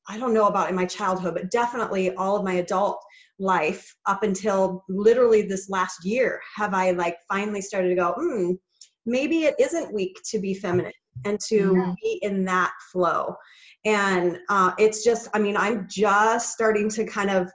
[0.07, 3.03] I don't know about in my childhood, but definitely all of my adult
[3.39, 8.51] life up until literally this last year have I like finally started to go, hmm,
[9.05, 10.93] maybe it isn't weak to be feminine
[11.25, 11.95] and to Mhm.
[12.01, 13.35] be in that flow.
[13.83, 17.51] And uh, it's just, I mean, I'm just starting to kind of,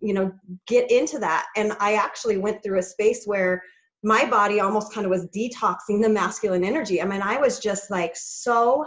[0.00, 0.32] you know,
[0.66, 1.46] get into that.
[1.56, 3.62] And I actually went through a space where
[4.02, 7.00] my body almost kind of was detoxing the masculine energy.
[7.00, 8.86] I mean, I was just like so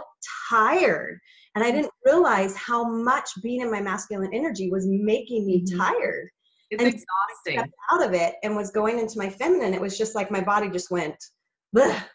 [0.50, 1.18] tired.
[1.56, 5.78] And I didn't realize how much being in my masculine energy was making me Mhm.
[5.78, 6.30] tired.
[6.70, 7.58] It's And- exhausting.
[7.60, 9.72] Stepped out of it and was going into my feminine.
[9.74, 11.16] It was just like my body just went,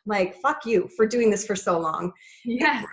[0.05, 2.13] like, fuck you for doing this for so long.
[2.45, 2.85] Yes.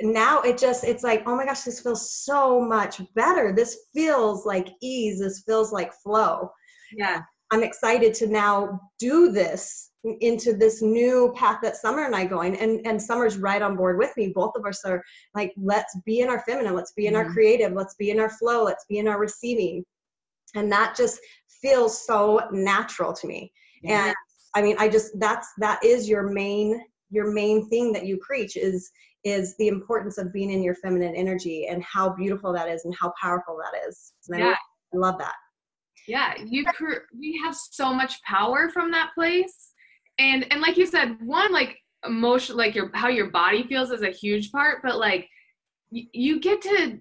[0.00, 4.44] now it just it's like oh my gosh this feels so much better this feels
[4.46, 6.50] like ease this feels like flow
[6.96, 7.20] Yeah.
[7.54, 12.56] I'm excited to now do this into this new path that summer and i going
[12.58, 15.02] and and summer's right on board with me both of us are
[15.34, 17.32] like let's be in our feminine let's be in our Mhm.
[17.32, 19.84] creative let's be in our flow let's be in our receiving
[20.56, 21.20] and that just
[21.62, 24.06] feels so natural to me Yeah.
[24.06, 24.14] and
[24.56, 28.56] i mean i just that's that is your main your main thing that you preach
[28.56, 28.90] is
[29.22, 32.94] is the importance of being in your feminine energy and how beautiful that is and
[33.00, 34.56] how powerful that is and I Yeah.
[34.94, 35.34] I love that
[36.06, 39.72] yeah you cr- we have so much power from that place.
[40.18, 44.02] And and like you said one like emotion like your how your body feels is
[44.02, 45.28] a huge part but like
[45.90, 47.00] y- you get to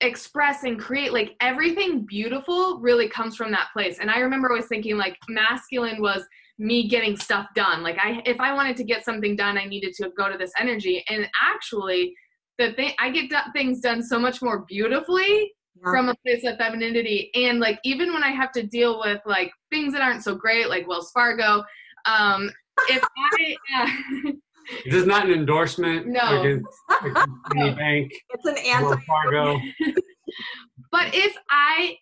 [0.00, 3.98] express and create like everything beautiful really comes from that place.
[3.98, 6.22] And i remember always thinking like masculine was
[6.58, 7.82] me getting stuff done.
[7.82, 10.52] Like i if i wanted to get something done i needed to go to this
[10.58, 11.04] energy.
[11.08, 12.14] And actually
[12.58, 15.90] the thing i get things done so much more beautifully Yeah.
[15.92, 19.50] from a place of femininity and like even when i have to deal with like
[19.70, 21.62] things that aren't so great like wells fargo
[22.06, 22.50] um
[22.88, 24.30] if i uh,
[24.84, 26.40] This is not an endorsement No.
[26.40, 26.66] against
[27.02, 29.60] against any bank it's an or anti Fargo.
[30.92, 31.96] but if i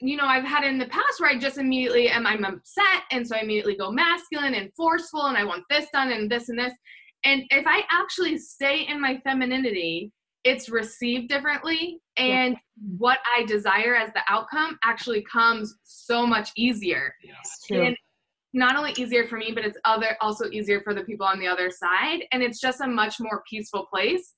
[0.00, 3.26] you know i've had in the past where i just immediately am i'm upset and
[3.26, 6.58] so i immediately go masculine and forceful and i want this done and this and
[6.58, 6.72] this
[7.24, 10.12] and if i actually stay in my femininity
[10.44, 12.56] it's received differently and
[12.96, 17.14] what i desire as the outcome actually comes so much easier.
[17.40, 17.86] It's true.
[17.86, 17.96] and
[18.52, 21.46] not only easier for me but it's other also easier for the people on the
[21.46, 24.34] other side and it's just a much more peaceful place.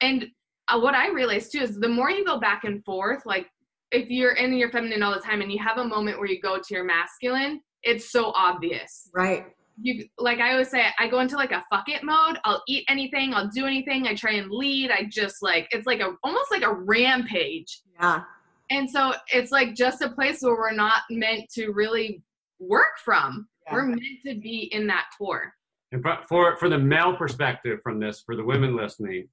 [0.00, 0.26] And
[0.68, 3.46] uh, what i realized too is the more you go back and forth like
[3.90, 6.40] if you're in your feminine all the time and you have a moment where you
[6.40, 9.08] go to your masculine it's so obvious.
[9.14, 9.46] Right
[9.82, 12.84] you like i always say i go into like a fuck it mode i'll eat
[12.88, 16.50] anything i'll do anything i try and lead i just like it's like a almost
[16.50, 18.22] like a rampage yeah
[18.70, 22.22] and so it's like just a place where we're not meant to really
[22.60, 23.48] work from.
[23.66, 23.74] Yeah.
[23.74, 25.52] We're meant to be in that core.
[25.92, 29.28] And for- for for the male perspective from this, for the women listening,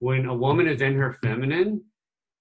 [0.00, 1.84] when a woman is in her feminine,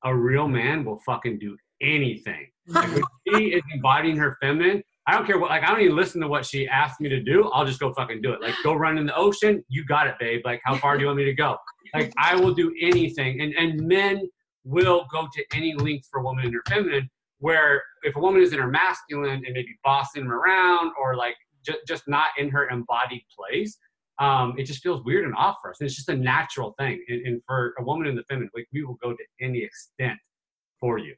[0.03, 2.47] a real man will fucking do anything.
[2.69, 5.49] Like when she is embodying her feminine, I don't care what.
[5.49, 7.49] Like I don't even listen to what she asked me to do.
[7.51, 8.41] I'll just go fucking do it.
[8.41, 9.65] Like go run in the ocean.
[9.67, 10.41] You got it, babe.
[10.45, 11.57] Like how far do you want me to go?
[11.95, 13.41] Like I will do anything.
[13.41, 14.29] And and men
[14.65, 17.09] will go to any length for a woman in her feminine.
[17.39, 21.35] Where if a woman is in her masculine and maybe bossing them around or like
[21.65, 23.79] just just not in her embodied place,
[24.19, 25.77] um, it just feels weird and off for us.
[25.79, 27.03] And it's just a natural thing.
[27.07, 30.19] And, and for a woman in the feminine, like we will go to any extent
[30.79, 31.15] for you,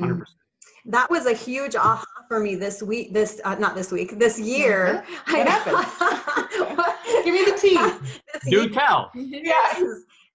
[0.00, 0.38] hundred percent.
[0.86, 4.38] That was a huge aha for me this week this uh, not this week this
[4.38, 5.04] year.
[5.28, 5.86] What happened.
[7.24, 7.74] Give me the tea.
[8.32, 8.68] this Do year.
[8.70, 9.10] tell.
[9.14, 9.82] yes.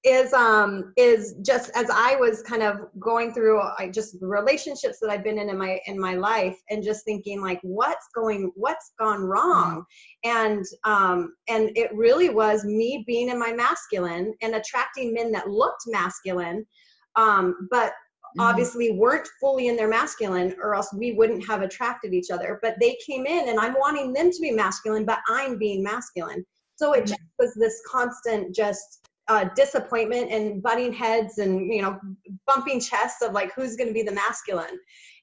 [0.06, 5.10] Is um is just as i was kind of going through I just relationships that
[5.10, 8.94] i've been in in my in my life and just thinking like what's going what's
[8.98, 9.84] gone wrong?
[10.24, 15.50] And um and it really was me being in my masculine and attracting men that
[15.50, 16.66] looked masculine
[17.18, 17.92] um but
[18.38, 22.76] obviously weren't fully in their masculine or else we wouldn't have attracted each other but
[22.80, 26.94] they came in and i'm wanting them to be masculine but i'm being masculine so
[26.94, 32.00] it just was this constant just uh, disappointment and butting heads and you know
[32.48, 34.80] bumping chests of like who's going to be the masculine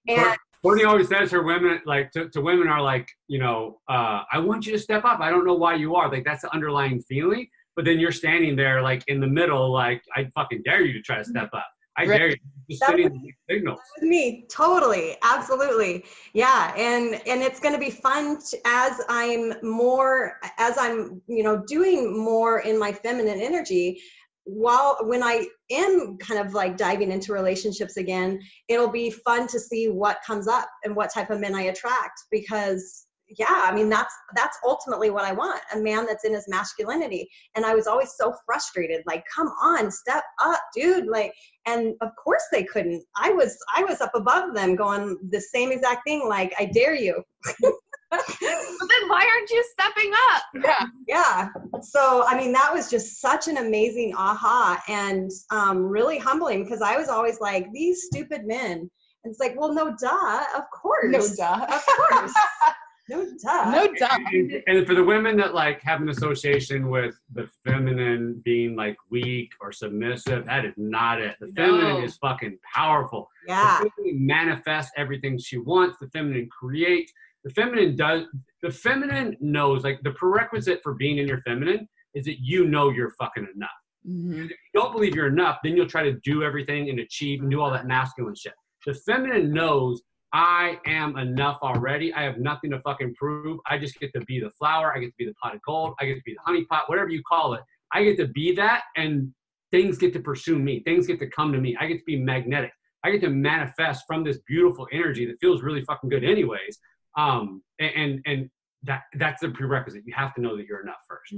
[0.08, 4.22] and Courtney always says her women like to, to women are like, you know, uh,
[4.32, 5.20] I want you to step up.
[5.20, 6.10] I don't know why you are.
[6.10, 7.46] Like that's the underlying feeling.
[7.76, 11.02] But then you're standing there like in the middle, like I fucking dare you to
[11.02, 11.66] try to step up.
[11.96, 12.18] I Right.
[12.18, 12.36] dare you.
[12.68, 13.78] Just That these signals.
[14.02, 20.40] me totally absolutely yeah and and it's going to be fun to, as i'm more
[20.58, 24.02] as i'm you know doing more in my feminine energy
[24.42, 29.60] while when i am kind of like diving into relationships again it'll be fun to
[29.60, 33.05] see what comes up and what type of men i attract because
[33.38, 37.28] yeah i mean that's that's ultimately what i want a man that's in his masculinity.
[37.54, 41.32] And i was always so frustrated like come on step up dude like
[41.66, 43.02] and of course they couldn't.
[43.16, 46.94] I was i was up above them going the same exact thing like i dare
[46.94, 47.22] you.
[48.08, 50.42] But then why aren't you stepping up?
[50.64, 50.86] Yeah.
[51.08, 51.48] yeah.
[51.82, 56.82] So i mean that was just such an amazing aha and um, really humbling because
[56.82, 58.88] i was always like these stupid men.
[59.24, 61.36] And it's like well no duh of course.
[61.36, 61.66] No duh.
[61.68, 62.34] of course
[63.08, 63.70] no doubt.
[63.72, 64.08] No duh.
[64.32, 68.96] And, and for the women that like have an association with the feminine being like
[69.10, 71.36] weak or submissive, that is not it.
[71.40, 72.04] The feminine No.
[72.04, 73.28] is fucking powerful.
[73.46, 75.96] yeah The feminine manifests everything she wants.
[76.00, 77.12] The feminine creates.
[77.44, 78.24] The feminine does.
[78.62, 79.84] The feminine knows.
[79.84, 83.70] Like the prerequisite for being in your feminine is that you know you're fucking enough.
[84.08, 84.44] Mhm.
[84.44, 87.50] if you don't believe you're enough, then you'll try to do everything and achieve and
[87.50, 88.52] do all that masculine shit.
[88.86, 90.00] The feminine knows
[90.36, 92.12] I am enough already.
[92.12, 93.58] I have nothing to fucking prove.
[93.66, 94.94] I just get to be the flower.
[94.94, 95.94] I get to be the pot of gold.
[95.98, 97.62] I get to be the honey pot, whatever you call it.
[97.94, 99.32] I get to be that, and
[99.70, 100.82] things get to pursue me.
[100.84, 101.74] Things get to come to me.
[101.80, 102.70] I get to be magnetic.
[103.02, 106.78] I get to manifest from this beautiful energy that feels really fucking good, anyways.
[107.16, 108.50] Um, and and, and
[108.82, 110.02] that that's the prerequisite.
[110.04, 111.34] You have to know that you're enough first.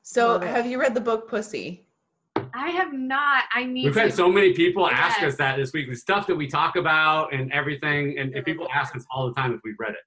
[0.00, 0.48] So, Love it.
[0.48, 1.86] have you read the book Pussy?
[2.36, 3.44] I have not.
[3.52, 4.00] I need We've to.
[4.00, 5.88] had so many people ask us that this week.
[5.88, 9.34] The stuff that we talk about and everything, and, and people ask us all the
[9.34, 9.98] time if we've read it.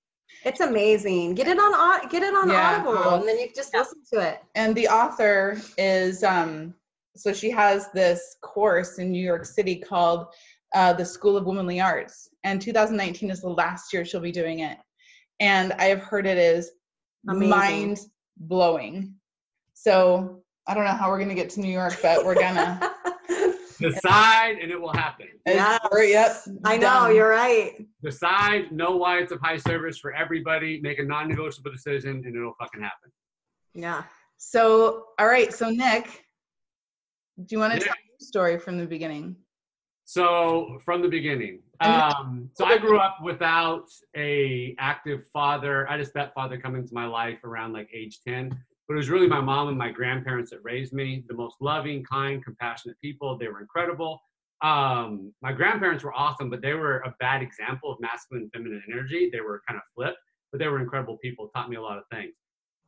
[0.46, 1.36] It's amazing.
[1.36, 2.84] Get it on Au- get it on Yeah.
[2.86, 4.40] Audible, and then you just listen to it.
[4.56, 6.74] And the author is, um,
[7.16, 10.28] so she has this course in New York City called
[10.76, 12.30] uh, the School of Womanly Arts.
[12.44, 14.78] And 2019 is the last year she'll be doing it.
[15.40, 16.72] And I have heard it is
[17.30, 17.50] Amazing.
[17.50, 18.00] mind
[18.38, 19.14] blowing.
[19.74, 22.94] So I don't know how we're going to get to New York, but we're gonna.
[23.80, 25.28] Decide and it will happen.
[25.46, 25.78] Yeah.
[25.96, 26.38] Yep.
[26.66, 27.16] I know done.
[27.16, 27.86] you're right.
[28.02, 32.36] Decide, know why it's of high service for everybody, make a non negotiable decision, and
[32.36, 33.12] it'll fucking happen.
[33.76, 34.04] Yeah.
[34.38, 35.54] So, all right.
[35.54, 36.26] So, Nick,
[37.38, 39.36] do you want to tell your story from the beginning?
[40.06, 45.88] So from the beginning, um, so I grew up without a active father.
[45.88, 48.58] I had a stepfather come into my life around like age ten,
[48.88, 51.24] but it was really my mom and my grandparents that raised me.
[51.28, 53.38] The most loving, kind, compassionate people.
[53.38, 54.22] They were incredible.
[54.64, 58.82] Um, my grandparents were awesome, but they were a bad example of masculine and feminine
[58.92, 59.30] energy.
[59.32, 60.18] They were kind of flipped,
[60.52, 61.50] but they were incredible people.
[61.56, 62.34] Taught me a lot of things.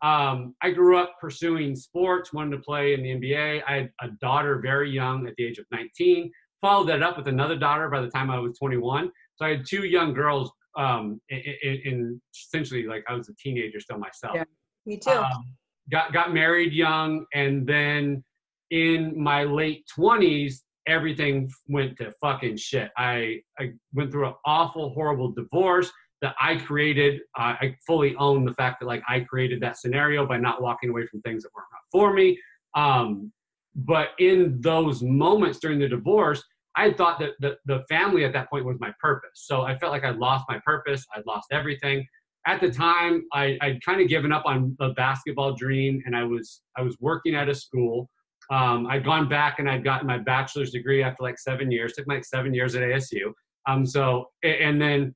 [0.01, 3.63] Um, I grew up pursuing sports, wanted to play in the NBA.
[3.67, 6.31] I had a daughter very young at the age of 19
[6.61, 9.11] followed that up with another daughter by the time I was 21.
[9.35, 13.33] So I had two young girls um, in, in, in essentially like I was a
[13.35, 14.35] teenager still myself.
[14.35, 14.43] Yeah.
[14.85, 15.11] Me too.
[15.11, 15.55] Um,
[15.91, 18.23] got got married young, and then
[18.71, 20.55] in my late 20s,
[20.87, 22.91] everything went to fucking shit.
[22.97, 27.21] I I went through an awful, horrible divorce that I created.
[27.37, 30.89] Uh, I fully own the fact that like I created that scenario by not walking
[30.89, 32.39] away from things that weren't for me.
[32.75, 33.31] Um,
[33.75, 36.43] but in those moments during the divorce,
[36.75, 39.31] I thought that the, the family at that point was my purpose.
[39.35, 41.05] So I felt like I'd lost my purpose.
[41.15, 42.05] I'd lost everything.
[42.49, 46.23] At the time, I, I'd kind of given up on the basketball dream, and I
[46.23, 48.09] was I was working at a school.
[48.49, 51.93] Um, I'd gone back and I'd gotten my bachelor's degree after like seven years.
[51.93, 53.33] Took like seven years at ASU.
[53.67, 55.13] Um, so and then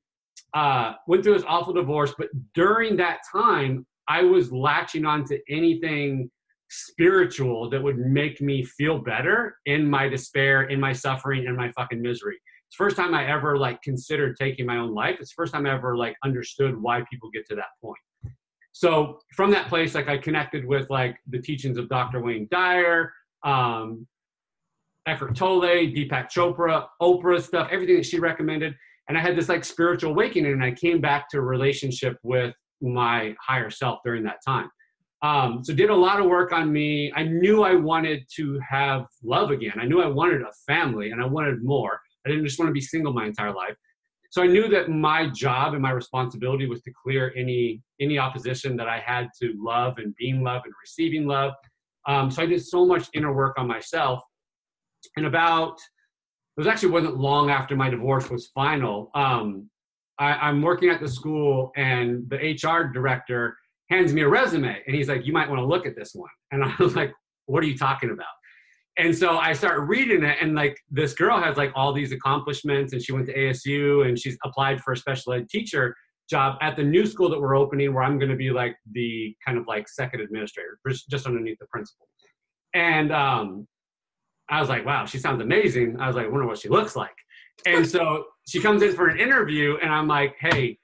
[0.54, 2.14] uh, went through this awful divorce.
[2.16, 6.30] But during that time, I was latching on to anything
[6.70, 11.72] spiritual that would make me feel better in my despair, in my suffering, in my
[11.72, 12.38] fucking misery.
[12.76, 15.16] First time I ever like considered taking my own life.
[15.20, 17.98] It's the first time I ever like understood why people get to that point.
[18.72, 22.20] So from that place, like I connected with like the teachings of Dr.
[22.20, 23.12] Wayne Dyer,
[23.44, 24.06] um,
[25.06, 28.74] Eckhart Tolle, Deepak Chopra, Oprah stuff, everything that she recommended.
[29.08, 32.54] And I had this like spiritual awakening and I came back to a relationship with
[32.80, 34.68] my higher self during that time.
[35.22, 37.12] Um, so did a lot of work on me.
[37.14, 39.74] I knew I wanted to have love again.
[39.80, 42.00] I knew I wanted a family and I wanted more.
[42.26, 43.74] I didn't just want to be single my entire life.
[44.30, 48.76] So I knew that my job and my responsibility was to clear any any opposition
[48.76, 51.52] that I had to love and being love and receiving love.
[52.08, 54.22] Um, so I did so much inner work on myself.
[55.16, 55.78] And about
[56.56, 59.10] it was actually wasn't long after my divorce was final.
[59.14, 59.70] Um,
[60.18, 63.56] I, I'm working at the school, and the HR director
[63.90, 66.30] hands me a resume, and he's like, "You might want to look at this one."
[66.52, 67.12] And I was like,
[67.46, 68.26] "What are you talking about?"
[68.96, 72.92] And so I start reading it, and like this girl has like all these accomplishments,
[72.92, 75.96] and she went to ASU, and she's applied for a special ed teacher
[76.30, 79.34] job at the new school that we're opening, where I'm going to be like the
[79.44, 80.78] kind of like second administrator,
[81.10, 82.06] just underneath the principal.
[82.72, 83.66] And um,
[84.48, 86.00] I was like, wow, she sounds amazing.
[86.00, 87.14] I was like, I wonder what she looks like.
[87.66, 90.78] And so she comes in for an interview, and I'm like, hey,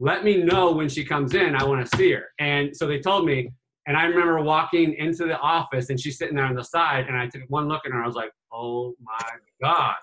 [0.00, 1.54] let me know when she comes in.
[1.54, 2.26] I want to see her.
[2.38, 3.50] And so they told me,
[3.86, 7.16] and I remember walking into the office, and she's sitting there on the side, and
[7.16, 8.02] I took one look at her.
[8.02, 9.30] I was like, oh my
[9.62, 9.96] god.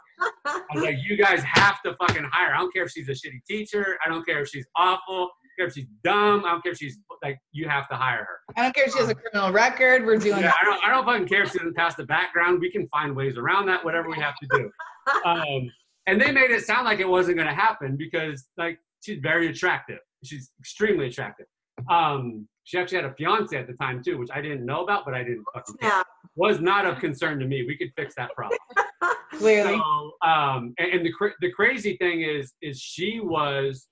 [0.46, 2.50] I was like, you guys have to fucking hire.
[2.50, 2.56] her.
[2.56, 3.98] I don't care if she's a shitty teacher.
[4.06, 5.16] I don't care if she's awful.
[5.16, 6.46] I don't care if she's dumb.
[6.46, 8.40] I don't care if she's like, you have to hire her.
[8.56, 10.06] I don't care if she has a criminal record.
[10.06, 12.60] We're doing Yeah, I don't, I don't fucking care if she doesn't pass the background.
[12.60, 14.70] We can find ways around that, whatever we have to do.
[15.26, 15.72] Um,
[16.06, 19.48] and they made it sound like it wasn't going to happen because, like, she's very
[19.48, 19.98] attractive.
[20.24, 21.48] She's extremely attractive.
[21.90, 25.04] Um, she actually had a fiance at the time too, which I didn't know about,
[25.04, 25.90] but I didn't fucking care.
[25.90, 26.04] Yeah.
[26.38, 27.66] Was not of concern to me.
[27.68, 28.58] We could fix that problem.
[29.34, 29.76] clearly.
[29.76, 33.90] So, um, and, and the cra- the crazy thing is, is she was,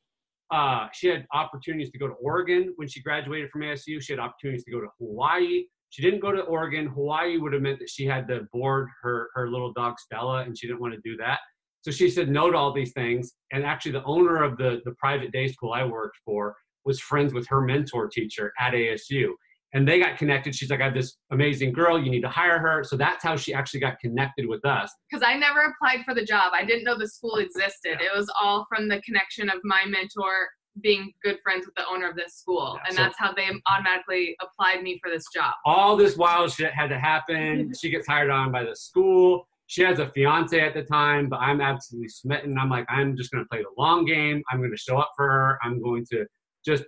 [0.50, 4.02] uh, she had opportunities to go to Oregon when she graduated from ASU.
[4.02, 5.66] She had opportunities to go to Hawaii.
[5.90, 6.88] She didn't go to Oregon.
[6.88, 10.58] Hawaii would have meant that she had to board her her little dog Stella, and
[10.58, 11.40] she didn't want to do that.
[11.82, 13.34] So she said no to all these things.
[13.52, 16.56] And actually, the owner of the the private day school I worked for
[16.86, 19.30] was friends with her mentor teacher at ASU.
[19.74, 20.56] And they got connected.
[20.56, 22.04] She's like, I have this amazing girl.
[22.04, 22.84] You need to hire her.
[22.84, 24.92] So that's how she actually got connected with us.
[25.10, 26.54] because I never applied for the job.
[26.56, 28.02] I didn't know the school existed.
[28.02, 30.50] It was all from the connection of my mentor
[30.82, 33.48] being good friends with the owner of this school, Yeah, and so- that's how they
[33.68, 35.54] automatically applied me for this job.
[35.66, 37.72] all this wild shit had to happen.
[37.80, 39.46] she gets hired on by the school.
[39.68, 42.58] She has a fiance at the time, but I'm absolutely smitten.
[42.58, 44.42] I'm like, I'm just going to play the long game.
[44.50, 45.60] I'm going to show up for her.
[45.62, 46.26] I'm going to
[46.66, 46.84] just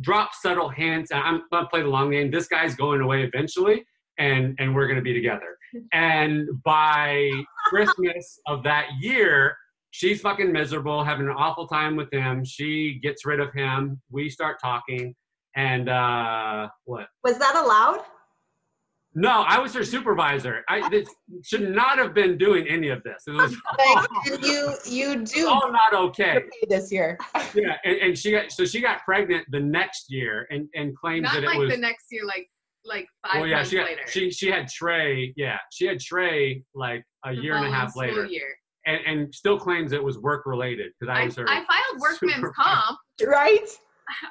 [0.00, 1.10] drop subtle hints.
[1.12, 2.30] I'm going to play the long game.
[2.30, 3.84] This guy's going away eventually,
[4.18, 5.56] and and we're going to be together.
[5.92, 7.30] And by
[7.66, 9.56] Christmas of that year,
[9.90, 12.44] she's fucking miserable, having an awful time with him.
[12.44, 14.00] She gets rid of him.
[14.10, 15.14] We start talking,
[15.56, 17.06] and uh, what?
[17.22, 18.04] Was that allowed?
[19.16, 20.64] No, I was her supervisor.
[20.68, 21.08] I this,
[21.44, 23.22] should not have been doing any of this.
[23.28, 26.32] It was Like, and you you do all not okay.
[26.36, 27.16] okay this year.
[27.54, 31.24] Yeah, and, and she got so she got pregnant the next year and and claimed
[31.24, 31.70] Not that like it was.
[31.70, 32.48] the next year, like
[32.84, 34.02] like five well, yeah, months she got, later.
[34.08, 35.32] she she had Trey.
[35.36, 38.48] Yeah, she had Trey like a the year and a half later, Year.
[38.86, 41.48] and and still claims it was work related because I I, was her.
[41.48, 42.52] I filed workman's supervisor.
[42.56, 42.98] comp.
[43.24, 43.68] Right?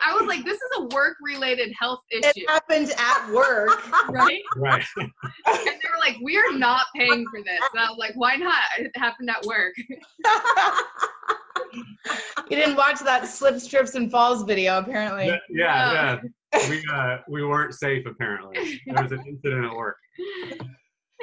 [0.01, 2.31] I was like, this is a work related health issue.
[2.35, 3.81] It happened at work.
[4.09, 4.41] right?
[4.57, 4.85] right.
[4.97, 7.59] And they were like, we are not paying for this.
[7.73, 8.55] And I was like, why not?
[8.77, 9.73] It happened at work.
[11.73, 15.27] you didn't watch that slip, strips, and falls video, apparently.
[15.27, 16.19] yeah, yeah,
[16.53, 16.69] yeah.
[16.69, 18.79] We uh we weren't safe apparently.
[18.85, 19.97] There was an incident at work.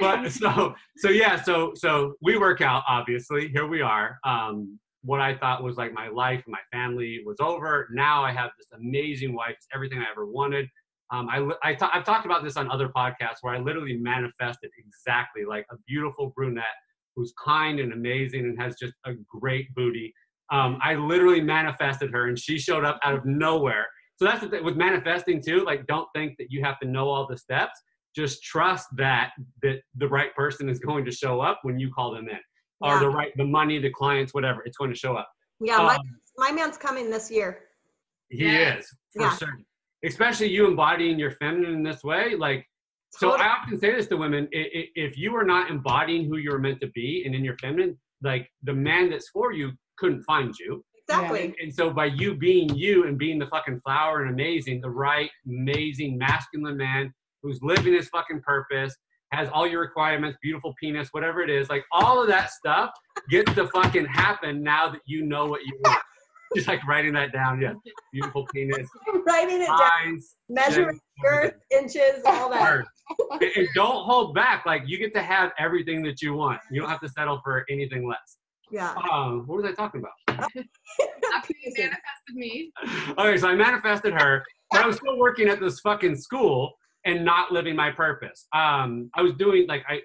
[0.01, 5.21] but so so yeah so so we work out obviously here we are um what
[5.21, 8.67] i thought was like my life and my family was over now i have this
[8.79, 10.69] amazing wife it's everything i ever wanted
[11.13, 14.71] um, I, I ta- I've talked about this on other podcasts where I literally manifested
[14.79, 16.65] exactly like a beautiful brunette
[17.17, 20.15] who's kind and amazing and has just a great booty.
[20.53, 23.87] Um, I literally manifested her and she showed up out of nowhere.
[24.17, 25.65] So that's the thing with manifesting too.
[25.65, 27.81] Like, don't think that you have to know all the steps
[28.15, 29.31] just trust that
[29.63, 32.39] that the right person is going to show up when you call them in
[32.81, 35.95] or the right the money the clients whatever it's going to show up Yeah, my,
[35.97, 36.01] Um,
[36.37, 37.65] my man's coming this year.
[38.31, 38.85] he Yes.
[38.85, 39.33] is for Yeah.
[39.33, 39.67] certain
[40.05, 42.67] especially you embodying your feminine in this way like
[43.11, 43.49] so Totally.
[43.49, 46.59] i often say this to women i- i- if you are not embodying who you're
[46.59, 50.55] meant to be and in your feminine like the man that's for you couldn't find
[50.59, 51.55] you Exactly.
[51.61, 55.29] and so by you being you and being the fucking flower and amazing, the right,
[55.45, 57.13] amazing, masculine man
[57.43, 58.97] who's living his fucking purpose,
[59.33, 62.91] has all your requirements, beautiful penis, whatever it is, like all of that stuff
[63.31, 66.01] gets to fucking happen now that you know what you want.
[66.57, 67.75] Just like writing that down, yeah.
[68.13, 68.89] Beautiful penis,
[69.25, 72.61] Writing it down, eyes, measuring girth, inches, all that.
[72.61, 72.87] Word.
[73.31, 74.67] and, and don't hold back.
[74.67, 76.59] Like you get to have everything that you want.
[76.73, 78.39] You don't have to settle for anything less.
[78.73, 78.95] Yeah.
[79.13, 80.13] Um, what was I talking about?
[81.37, 82.73] After manifested me,
[83.17, 86.73] okay, so I manifested her, but I was still working at this fucking school
[87.05, 88.47] and not living my purpose.
[88.55, 90.01] Um, I was doing like I,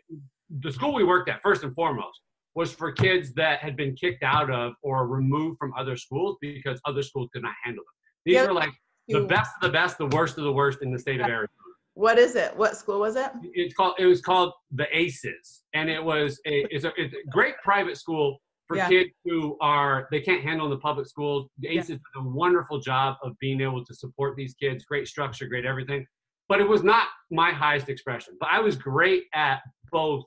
[0.61, 2.21] the school we worked at first and foremost
[2.55, 6.79] was for kids that had been kicked out of or removed from other schools because
[6.85, 7.93] other schools could not handle them.
[8.25, 8.47] These Yep.
[8.47, 8.69] were like
[9.09, 11.49] the best of the best, the worst of the worst in the state of Arizona.
[11.95, 12.55] What is it?
[12.55, 13.29] What school was it?
[13.53, 13.95] It's called.
[13.99, 17.97] It was called the Aces, and it was a it's a, it's a great private
[17.97, 18.37] school
[18.67, 18.89] for Yeah.
[18.89, 21.47] kids who are they can't handle the public schools.
[21.59, 21.79] The Yeah.
[21.79, 24.83] Aces did a wonderful job of being able to support these kids.
[24.85, 26.05] Great structure, great everything,
[26.47, 28.35] but it was not my highest expression.
[28.39, 30.23] But I was great at both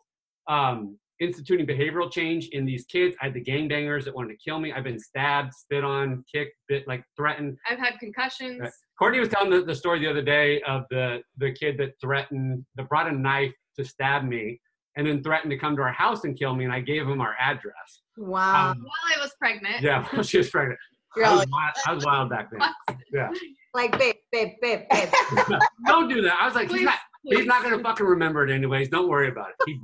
[0.49, 3.17] um, instituting behavioral change in these kids.
[3.21, 4.73] I had the gangbangers that wanted to kill me.
[4.73, 7.57] I've been stabbed, spit on, kicked, bit like threatened.
[7.69, 8.61] I've had concussions.
[8.61, 8.71] Right.
[8.99, 12.65] Courtney was telling the, the story the other day of the the kid that threatened
[12.77, 14.61] that brought a knife to stab me
[14.97, 17.21] and then threatened to come to our house and kill me and I gave him
[17.21, 18.03] our address.
[18.17, 18.73] Wow.
[18.73, 19.83] Um, While I was pregnant.
[19.83, 20.79] yeah, while she was pregnant.
[21.17, 23.31] I was, wild, I was wild back then.
[23.75, 25.09] like, babe, babe, babe, babe.
[25.87, 26.39] Don't do that.
[26.41, 28.89] I was like, he's Please, not he's not gonna fucking remember it anyways.
[28.89, 29.57] Don't worry about it.
[29.67, 29.81] He-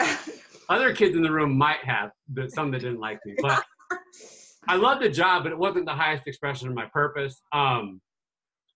[0.68, 3.34] Other kids in the room might have, but some that didn't like me.
[3.40, 3.64] But
[4.68, 7.40] I loved the job, but it wasn't the highest expression of my purpose.
[7.52, 8.02] Um,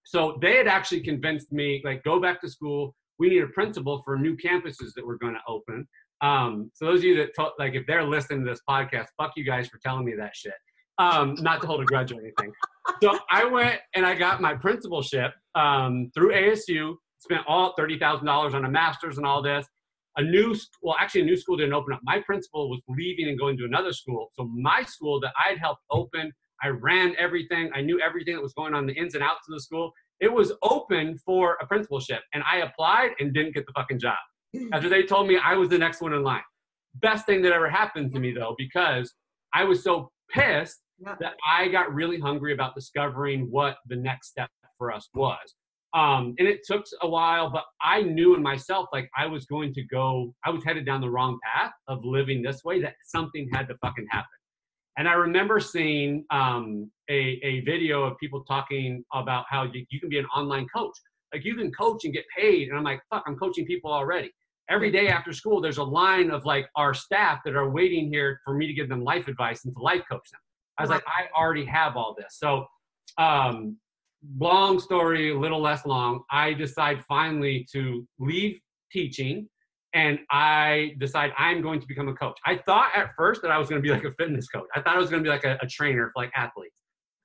[0.04, 2.94] so they had actually convinced me, like, go back to school.
[3.18, 5.86] We need a principal for new campuses that we're going to open.
[6.22, 9.32] Um, so those of you that to- like, if they're listening to this podcast, fuck
[9.36, 10.54] you guys for telling me that shit.
[11.02, 12.52] Um, not to hold a grudge or anything.
[13.02, 16.94] So I went and I got my principalship um, through ASU.
[17.18, 19.66] Spent all thirty thousand dollars on a master's and all this.
[20.18, 22.00] A new, well, actually, a new school didn't open up.
[22.02, 24.28] My principal was leaving and going to another school.
[24.34, 26.30] So my school that I'd helped open,
[26.62, 27.70] I ran everything.
[27.74, 29.90] I knew everything that was going on, the ins and outs of the school.
[30.20, 34.18] it was open for a principalship, and I applied and didn't get the fucking job.
[34.72, 36.42] After they told me I was the next one in line.
[36.96, 39.14] Best thing that ever happened to me though, because
[39.54, 41.16] I was so pissed Yeah.
[41.20, 45.54] that I got really hungry about discovering what the next step for us was.
[45.94, 49.74] Um, and it took a while, but I knew in myself like I was going
[49.74, 53.48] to go, I was headed down the wrong path of living this way, that something
[53.52, 54.28] had to fucking happen.
[54.96, 60.00] And I remember seeing um, a, a video of people talking about how you, you
[60.00, 60.94] can be an online coach.
[61.32, 62.68] Like you can coach and get paid.
[62.68, 64.30] And I'm like, fuck, I'm coaching people already.
[64.70, 68.40] Every day after school, there's a line of like our staff that are waiting here
[68.44, 70.40] for me to give them life advice and to life coach them.
[70.78, 72.38] I was like, I already have all this.
[72.38, 72.66] So,
[73.18, 73.76] um,
[74.38, 76.22] long story, a little less long.
[76.30, 78.58] I decide finally to leave
[78.90, 79.48] teaching
[79.94, 82.38] and I decide I'm going to become a coach.
[82.46, 84.66] I thought at first that I was going to be like a fitness coach.
[84.74, 86.76] I thought I was going to be like a, a trainer for like athletes.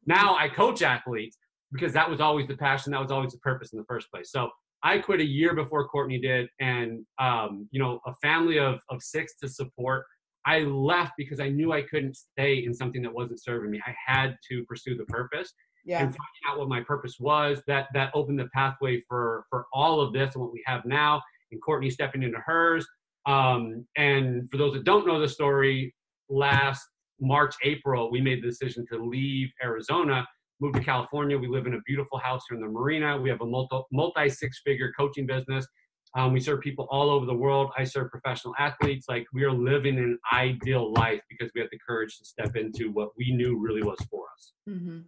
[0.06, 1.38] Now I coach athletes
[1.72, 2.92] because that was always the passion.
[2.92, 4.32] That was always the purpose in the first place.
[4.32, 4.50] So
[4.84, 9.02] I quit a year before Courtney did, and um, you know, a family of of
[9.02, 10.06] six to support.
[10.48, 13.82] I left because I knew I couldn't stay in something that wasn't serving me.
[13.86, 15.54] I had to pursue the purpose
[15.86, 16.00] Yeah.
[16.00, 17.62] and finding out what my purpose was.
[17.68, 21.22] That that opened the pathway for for all of this and what we have now.
[21.52, 22.88] And Courtney stepping into hers.
[23.26, 25.94] Um, and for those that don't know the story,
[26.30, 26.82] last
[27.20, 30.26] March, April, we made the decision to leave Arizona,
[30.62, 31.38] move to California.
[31.38, 33.18] We live in a beautiful house here in the marina.
[33.18, 35.68] We have a multi, multi six figure coaching business.
[36.16, 37.72] Um, we serve people all over the world.
[37.78, 39.08] I serve professional athletes.
[39.10, 42.92] Like we are living an ideal life because we had the courage to step into
[42.92, 44.54] what we knew really was for us.
[44.70, 45.00] Mm-hmm.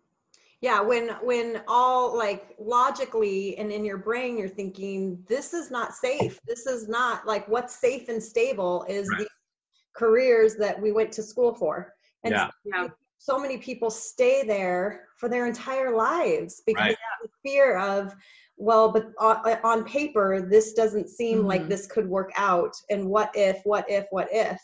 [0.61, 5.93] Yeah, when when all like logically and in your brain you're thinking this is not
[5.93, 6.37] safe.
[6.45, 9.19] This is not like what's safe and stable is Right.
[9.19, 9.27] the
[9.95, 11.93] careers that we went to school for.
[12.23, 12.49] And Yeah.
[12.65, 12.87] Yeah.
[13.19, 16.91] so many people stay there for their entire lives because Right.
[17.23, 18.13] of the fear of
[18.59, 21.69] well but on, on paper this doesn't seem like Mhm.
[21.69, 24.59] this could work out and what if what if what if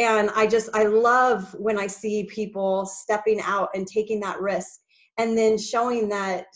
[0.00, 4.80] and i just i love when i see people stepping out and taking that risk
[5.18, 6.46] and then showing that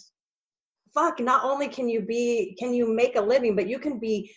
[0.95, 4.33] fuck not only can you be can you make a living but you can be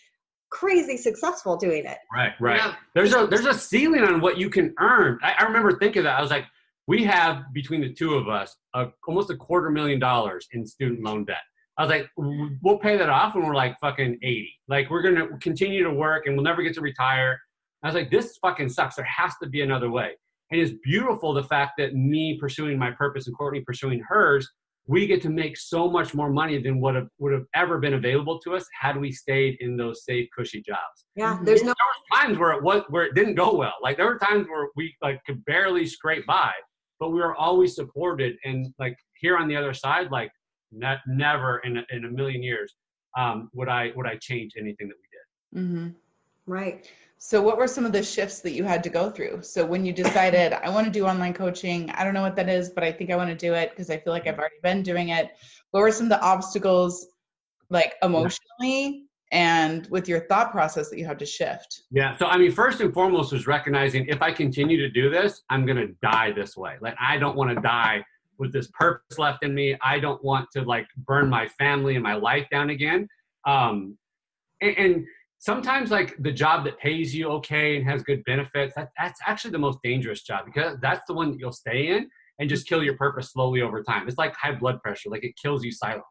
[0.50, 2.56] crazy successful doing it Right, right.
[2.58, 2.74] Yeah.
[2.94, 5.18] There's a there's a ceiling on what you can earn.
[5.22, 6.44] I, I remember thinking that I was like,
[6.86, 11.02] we have between the two of us a, almost a quarter million dollars in student
[11.02, 11.42] loan debt.
[11.78, 12.08] I was like,
[12.62, 14.50] we'll pay that off when we're like fucking 80.
[14.68, 17.38] Like we're gonna continue to work and we'll never get to retire.
[17.82, 18.96] I was like, this fucking sucks.
[18.96, 20.12] There has to be another way.
[20.50, 24.48] And it's beautiful the fact that me pursuing my purpose and Courtney pursuing hers,
[24.86, 27.94] we get to make so much more money than what have, would have ever been
[27.94, 31.44] available to us had we stayed in those safe, cushy jobs yeah Mhm.
[31.44, 31.74] there's no
[32.14, 33.74] times where it was where it didn't go well.
[33.82, 36.52] Like there were times where we like could barely scrape by,
[37.00, 38.36] but we were always supported.
[38.44, 40.30] And like here on the other side, like
[40.76, 42.74] ne- never in a, in a million years
[43.16, 45.66] um, would I would I change anything that we did.
[45.66, 45.88] Mm-hmm.
[46.46, 46.86] right
[47.18, 49.42] So, what were some of the shifts that you had to go through?
[49.42, 52.48] So, when you decided, I want to do online coaching, I don't know what that
[52.48, 54.60] is, but I think I want to do it because I feel like I've already
[54.62, 55.30] been doing it.
[55.70, 57.06] What were some of the obstacles,
[57.70, 61.82] like emotionally and with your thought process that you had to shift?
[61.90, 62.16] Yeah.
[62.16, 65.64] So I mean, first and foremost was recognizing if I continue to do this, I'm
[65.66, 66.76] gonna die this way.
[66.80, 68.04] Like I don't want to die
[68.38, 69.76] with this purpose left in me.
[69.84, 73.08] I don't want to like burn my family and my life down again.
[73.46, 73.96] Um,
[74.60, 75.06] and, and
[75.38, 79.52] sometimes like the job that pays you okay and has good benefits, that, that's actually
[79.52, 82.08] the most dangerous job because that's the one that you'll stay in
[82.38, 84.08] and just kill your purpose slowly over time.
[84.08, 86.04] It's like high blood pressure, like it kills you silently.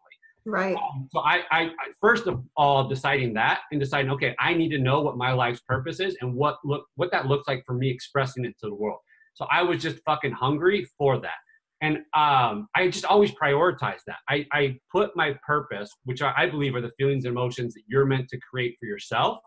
[0.46, 4.54] right Um, so I, I, I first of all deciding that and deciding okay i
[4.54, 7.64] need to know what my life's purpose is and what look what that looks like
[7.66, 9.00] for me expressing it to the world
[9.34, 11.40] so i was just fucking hungry for that
[11.82, 14.18] and um, i just always prioritize that.
[14.30, 18.06] I, I put my purpose which I, believe are the feelings and emotions that you're
[18.06, 19.40] meant to create for yourself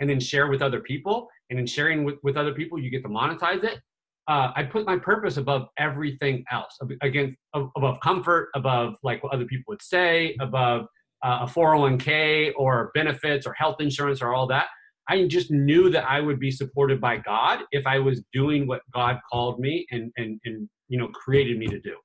[0.00, 1.28] and then share with other people.
[1.50, 3.78] And in sharing with, with other people you get to monetize it.
[4.26, 9.44] Uh, I put my purpose above everything else, against above comfort, above like what other
[9.44, 10.86] people would say, above
[11.22, 14.66] uh, a 401k or benefits or health insurance or all that.
[15.08, 18.82] I just knew that I would be supported by God if I was doing what
[18.92, 21.96] God called me and and and you know created me to do.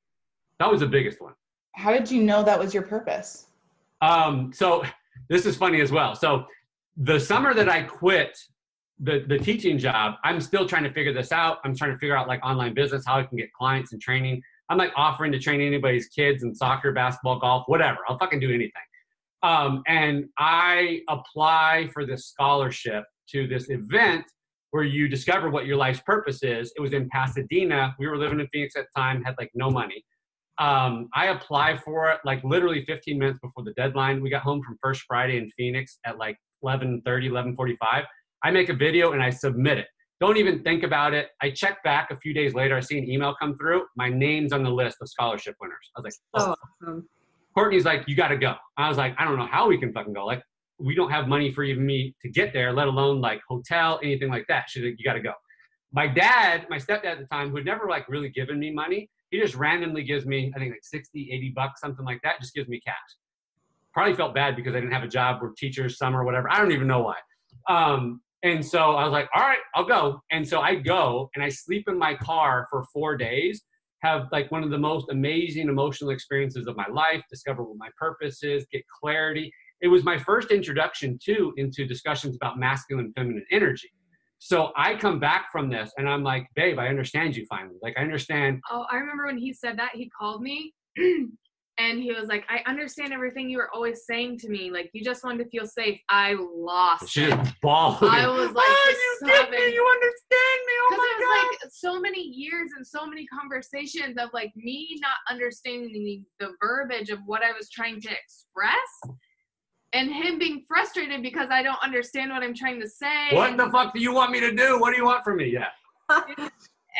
[0.60, 1.34] That was the biggest one.
[1.76, 3.48] How did you know that was your purpose?
[4.02, 4.84] Um, so
[5.30, 6.16] this is funny as well.
[6.16, 6.46] So
[6.98, 8.38] the summer that I quit
[9.00, 11.60] the, the teaching job, I'm still trying to figure this out.
[11.64, 14.42] I'm trying to figure out like online business, how I can get clients and training.
[14.70, 18.00] I'm like offering to train anybody's kids in soccer, basketball, golf, whatever.
[18.08, 18.72] I'll fucking do anything.
[19.42, 24.26] Um, and I apply for this scholarship to this event
[24.72, 26.72] where you discover what your life's purpose is.
[26.76, 27.96] It was in Pasadena.
[28.00, 30.04] We were living in Phoenix at the time, had like no money.
[30.60, 34.22] Um, I apply for it like literally 15 minutes before the deadline.
[34.22, 38.06] We got home from First Friday in Phoenix at like 11:30, 11:45.
[38.44, 39.88] I make a video and I submit it.
[40.20, 41.30] Don't even think about it.
[41.42, 42.76] I check back a few days later.
[42.76, 43.86] I see an email come through.
[43.96, 45.92] My name's on the list of scholarship winners.
[45.96, 46.56] I was like, oh.
[46.84, 47.08] awesome.
[47.60, 48.56] Courtney's like, you got to go.
[48.78, 50.26] I was like, I don't know how we can fucking go.
[50.26, 50.42] Like,
[50.78, 54.30] we don't have money for even me to get there, let alone like hotel, anything
[54.30, 54.70] like that.
[54.70, 55.34] She's like, you got to go.
[55.92, 59.10] My dad, my stepdad at the time, who had never like really given me money,
[59.30, 62.54] he just randomly gives me, I think like 60, 80 bucks, something like that, just
[62.54, 62.96] gives me cash.
[63.94, 66.50] Probably felt bad because I didn't have a job or teachers, summer, whatever.
[66.50, 67.18] I don't even know why.
[67.68, 70.22] Um, and so I was like, all right, I'll go.
[70.32, 73.62] And so I go and I sleep in my car for four days
[74.02, 77.90] have like one of the most amazing emotional experiences of my life, discover what my
[77.98, 79.52] purpose is, get clarity.
[79.82, 83.92] It was my first introduction too into discussions about masculine feminine energy.
[84.40, 87.76] So I come back from this and I'm like, babe, I understand you finally.
[87.82, 88.62] Like I understand.
[88.72, 90.74] Oh, I remember when he said that, he called me
[91.80, 94.70] and he was like, I understand everything you were always saying to me.
[94.70, 95.98] Like, you just wanted to feel safe.
[96.10, 97.30] I lost She it.
[97.30, 98.04] just bawled.
[98.04, 99.58] I was like, oh, you get me.
[99.58, 99.74] sobbing.
[99.74, 100.74] You understand me.
[100.82, 101.30] Oh Because my it God.
[101.30, 105.92] was like so many years and so many conversations of like me not understanding
[106.40, 109.16] the, the verbiage of what I was trying to express
[109.94, 113.30] and him being frustrated because I don't understand what I'm trying to say.
[113.32, 114.80] what the fuck do you want me to do?
[114.80, 115.46] What do you want from me?
[115.52, 115.70] Yeah.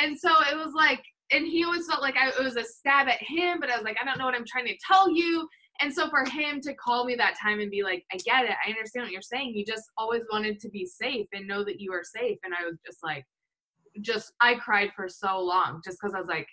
[0.02, 3.08] and so it was like, and he always felt like I, it was a stab
[3.08, 5.48] at him, but I was like, I don't know what I'm trying to tell you.
[5.82, 8.56] And so for him to call me that time and be like, I get it,
[8.66, 9.54] I understand what you're saying.
[9.56, 12.38] You just always wanted to be safe and know that you are safe.
[12.44, 13.26] And I was just like,
[14.02, 16.48] just I cried for so long just because I was like,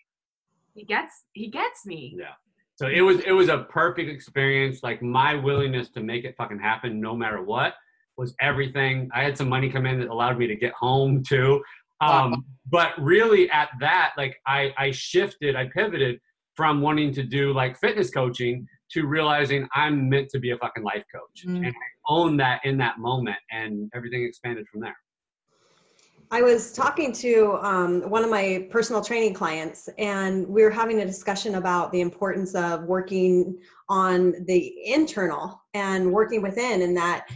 [0.75, 2.15] he gets he gets me.
[2.19, 2.35] Yeah.
[2.77, 4.83] So it was it was a perfect experience.
[4.83, 7.75] Like my willingness to make it fucking happen, no matter what,
[8.17, 9.09] was everything.
[9.15, 11.63] I had some money come in that allowed me to get home too.
[12.01, 16.21] Um, but really, at that, like I I shifted, I pivoted
[16.55, 20.83] from wanting to do like fitness coaching to realizing I'm meant to be a fucking
[20.83, 21.57] life coach, Mm.
[21.59, 24.97] and I own that in that moment, and everything expanded from there.
[26.31, 31.01] I was talking to um, one of my personal training clients, and we were having
[31.01, 37.29] a discussion about the importance of working on the internal and working within, and that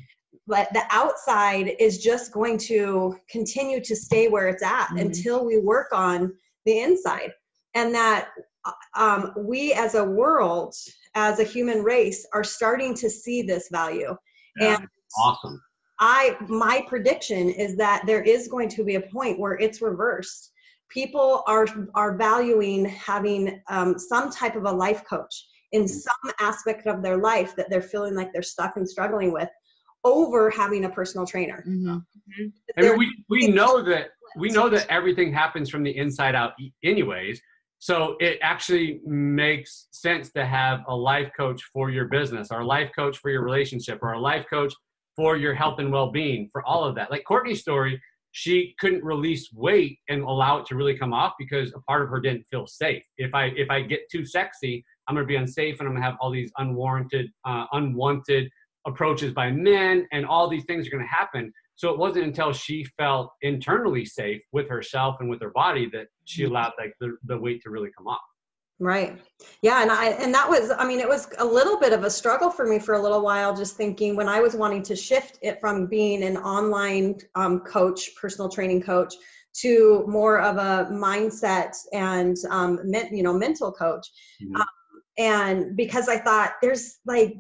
[0.51, 5.01] but the outside is just going to continue to stay where it's at Mhm.
[5.01, 6.37] until we work on
[6.67, 7.33] the inside,
[7.75, 8.31] and that
[8.95, 10.75] um, we as a world,
[11.15, 14.15] as a human race, are starting to see this value.
[14.57, 14.77] Yeah.
[14.77, 15.63] And Awesome.
[15.99, 20.53] I my prediction is that there is going to be a point where it's reversed.
[20.91, 25.35] People are are valuing having um, some type of a life coach
[25.73, 29.49] in some aspect of their life that they're feeling like they're stuck and struggling with,
[30.05, 31.65] over having a personal trainer.
[31.67, 32.03] Mhm.
[32.77, 36.53] I mean, we, we know that we know that everything happens from the inside out
[36.85, 37.41] anyways.
[37.79, 42.67] So it actually makes sense to have a life coach for your business or a
[42.67, 44.73] life coach for your relationship or a life coach
[45.17, 47.11] for your health and well-being for all of that.
[47.11, 48.01] Like courtney's story
[48.33, 52.09] she couldn't release weight and allow it to really come off because a part of
[52.09, 53.03] her didn't feel safe.
[53.17, 56.03] If i if i get too sexy i'm going to be unsafe and i'm going
[56.03, 58.51] to have all these unwarranted uh, unwanted
[58.87, 62.53] approaches by men and all these things are going to happen so it wasn't until
[62.53, 67.17] she felt internally safe with herself and with her body that she allowed like the,
[67.25, 68.21] the weight to really come off.
[68.79, 69.19] Right.
[69.63, 72.11] Yeah, and I and that was I mean it was a little bit of a
[72.11, 75.39] struggle for me for a little while just thinking when I was wanting to shift
[75.41, 79.15] it from being an online um, coach, personal training coach
[79.63, 84.07] to more of a mindset and um, men, you know mental coach.
[84.43, 84.55] Mhm.
[84.57, 84.67] Um,
[85.17, 87.37] and because I thought there's like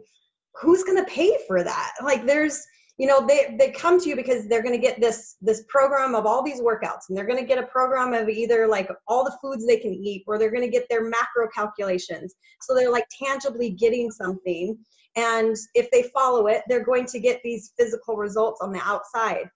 [0.54, 1.92] who's going to pay for that?
[2.02, 2.64] Like there's
[3.00, 6.14] you know they they come to you because they're going to get this this program
[6.14, 9.24] of all these workouts and they're going to get a program of either like all
[9.24, 12.92] the foods they can eat or they're going to get their macro calculations so they're
[12.92, 14.76] like tangibly getting something
[15.16, 19.48] and if they follow it they're going to get these physical results on the outside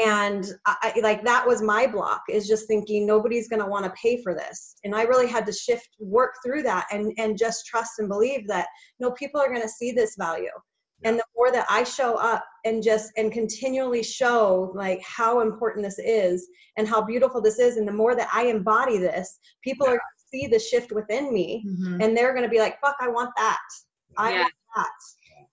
[0.00, 3.92] and I, like that was my block is just thinking nobody's going to want to
[4.02, 4.76] pay for this.
[4.84, 8.46] And i really had to shift work through that and and just trust and believe
[8.48, 8.66] that
[8.98, 10.50] no people are going to see this value.
[11.04, 15.84] And the more that i show up and just and continually show like how important
[15.84, 16.46] this is
[16.76, 19.98] and how beautiful this is and the more that i embody this people are going
[20.18, 22.02] to see the shift within me Mhm.
[22.04, 23.58] and they're going to be like fuck i want that.
[24.18, 24.40] I Yeah.
[24.42, 24.92] want that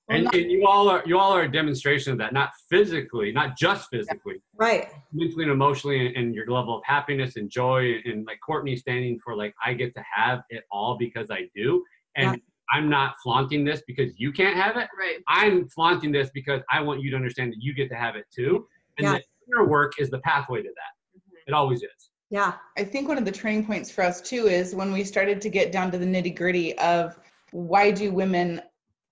[0.09, 3.57] And, and you all are you all are a demonstration of that, not physically, not
[3.57, 7.95] just physically, right mentally and emotionally, and, and your level of happiness and joy.
[8.05, 11.83] And like Courtney standing for like I get to have it all because I do,
[12.15, 12.39] and
[12.71, 14.87] I'm not flaunting this because you can't have it.
[14.97, 15.17] Right.
[15.27, 18.25] I'm flaunting this because I want you to understand that you get to have it
[18.33, 18.67] too.
[18.97, 19.13] And Yeah.
[19.13, 21.19] the inner work is the pathway to that.
[21.19, 21.37] Mm-hmm.
[21.47, 22.09] It always is.
[22.29, 22.55] Yeah.
[22.77, 25.49] I think one of the turning points for us too is when we started to
[25.49, 27.17] get down to the nitty gritty of
[27.51, 28.61] why do women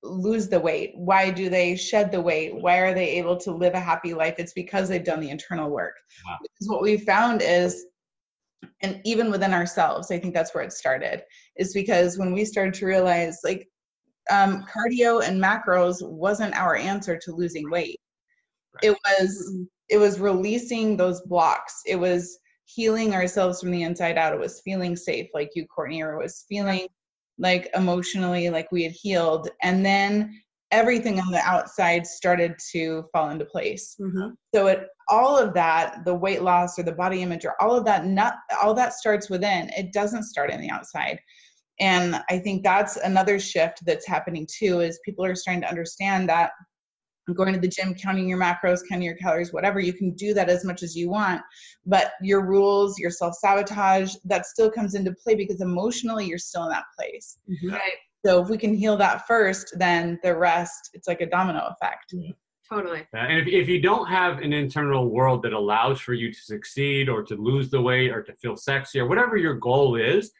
[0.06, 0.93] lose the weight?
[0.95, 2.56] Why do they shed the weight?
[2.56, 4.36] Why are they able to live a happy life?
[4.38, 5.95] It's because they've done the internal work.
[6.26, 6.38] Wow.
[6.41, 7.86] Because what we found is,
[8.82, 11.24] and even within ourselves, I think that's where it started,
[11.58, 13.68] is because when we started to realize like
[14.32, 17.99] um, cardio and macros wasn't our answer to losing weight.
[18.82, 19.56] It was
[19.89, 21.82] it was releasing those blocks.
[21.86, 24.34] It was healing ourselves from the inside out.
[24.34, 26.88] It was feeling safe, like you, Courtney, or it was feeling
[27.38, 29.49] like emotionally like we had healed.
[29.61, 33.95] And then everything on the outside started to fall into place.
[33.99, 37.77] hmm So it all of that, the weight loss or the body image or all
[37.77, 39.69] of that, not all that starts within.
[39.77, 41.19] It doesn't start in the outside.
[41.79, 46.27] And I think that's another shift that's happening too, is people are starting to understand
[46.29, 46.51] that
[47.34, 50.49] going to the gym, counting your macros, counting your calories, whatever, you can do that
[50.49, 51.41] as much as you want.
[51.86, 56.63] But your rules, your self sabotage, that still comes into play because emotionally you're still
[56.63, 57.38] in that place.
[57.47, 57.93] hmm Right.
[58.26, 62.13] So if we can heal that first, then the rest, it's like a domino effect.
[62.67, 63.05] Totally.
[63.13, 67.07] And if, if you don't have an internal world that allows for you to succeed
[67.07, 70.32] or to lose the weight or to feel sexy or whatever your goal is,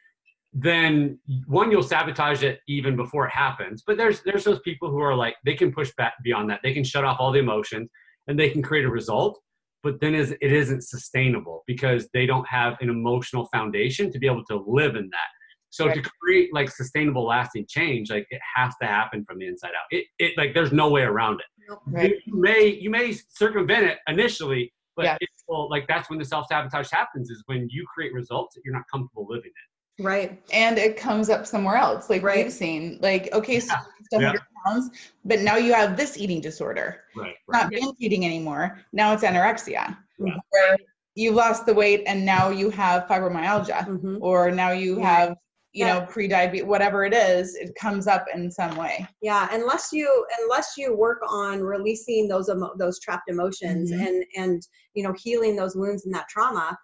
[0.58, 3.84] then one you'll sabotage it even before it happens.
[3.86, 6.62] But there's there's those people who are like they can push back beyond that.
[6.64, 7.90] They can shut off all the emotions
[8.28, 9.40] and they can create a result.
[9.84, 14.28] But then is it isn't sustainable because they don't have an emotional foundation to be
[14.28, 15.30] able to live in that.
[15.72, 19.72] So to create like sustainable lasting change, like it has to happen from the inside
[19.72, 19.88] out.
[19.92, 21.46] It, it like there's no way around it
[21.86, 22.16] Right.
[22.26, 25.18] you may you may circumvent it initially, but Yes.
[25.20, 28.62] it will, like that's when the self sabotage happens is when you create results that
[28.64, 29.75] you're not comfortable living in.
[30.00, 30.42] Right.
[30.52, 32.44] and it comes up somewhere else like Right.
[32.46, 33.74] we've seen like okay so
[34.12, 34.34] Yeah.
[34.34, 34.90] 100 pounds
[35.24, 37.36] but now you have this eating disorder Right.
[37.48, 40.36] not binge eating anymore now it's anorexia Yeah.
[40.50, 40.78] where
[41.16, 45.06] you lost the weight and now you have fibromyalgia hmm or now you Yeah.
[45.18, 45.38] have
[45.72, 50.26] you know pre-diabetes whatever it is it comes up in some way Yeah, unless you
[50.42, 54.08] unless you work on releasing those emo- those trapped emotions Mhm.
[54.08, 56.78] and and you know healing those wounds and that trauma,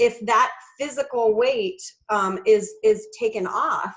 [0.00, 3.94] if that physical weight um, is is taken off,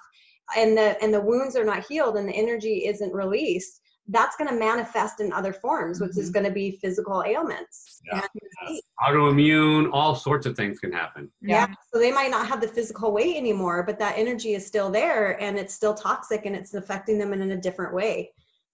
[0.55, 4.49] and the and the wounds are not healed and the energy isn't released, that's going
[4.49, 8.01] to manifest in other forms, which is going to be physical ailments.
[8.11, 8.21] Yeah.
[8.21, 8.79] And.
[9.01, 11.31] Autoimmune, all sorts of things can happen.
[11.41, 11.67] Yeah.
[11.91, 15.41] So they might not have the physical weight anymore, but that energy is still there
[15.41, 18.31] and it's still toxic and it's affecting them in a different way.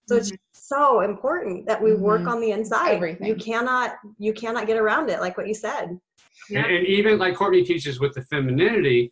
[0.08, 2.32] So it's so important that we work Mhm.
[2.32, 2.96] on the inside.
[2.96, 3.28] Everything.
[3.28, 6.00] You cannot you cannot get around it, like what you said.
[6.50, 6.66] Yeah.
[6.66, 9.12] And, and even like Courtney teaches with the femininity,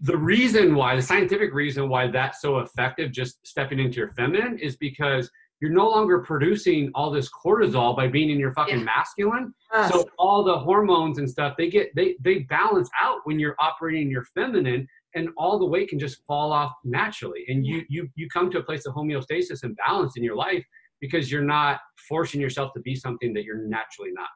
[0.00, 4.58] the reason why, the scientific reason why that's so effective, just stepping into your feminine,
[4.58, 5.30] is because
[5.60, 8.84] you're no longer producing all this cortisol by being in your fucking Yeah.
[8.84, 9.54] masculine.
[9.72, 9.92] Yes.
[9.92, 14.10] So all the hormones and stuff, they get they they balance out when you're operating
[14.10, 17.44] your feminine and all the weight can just fall off naturally.
[17.48, 20.64] And you you you come to a place of homeostasis and balance in your life
[21.00, 24.28] because you're not forcing yourself to be something that you're naturally not.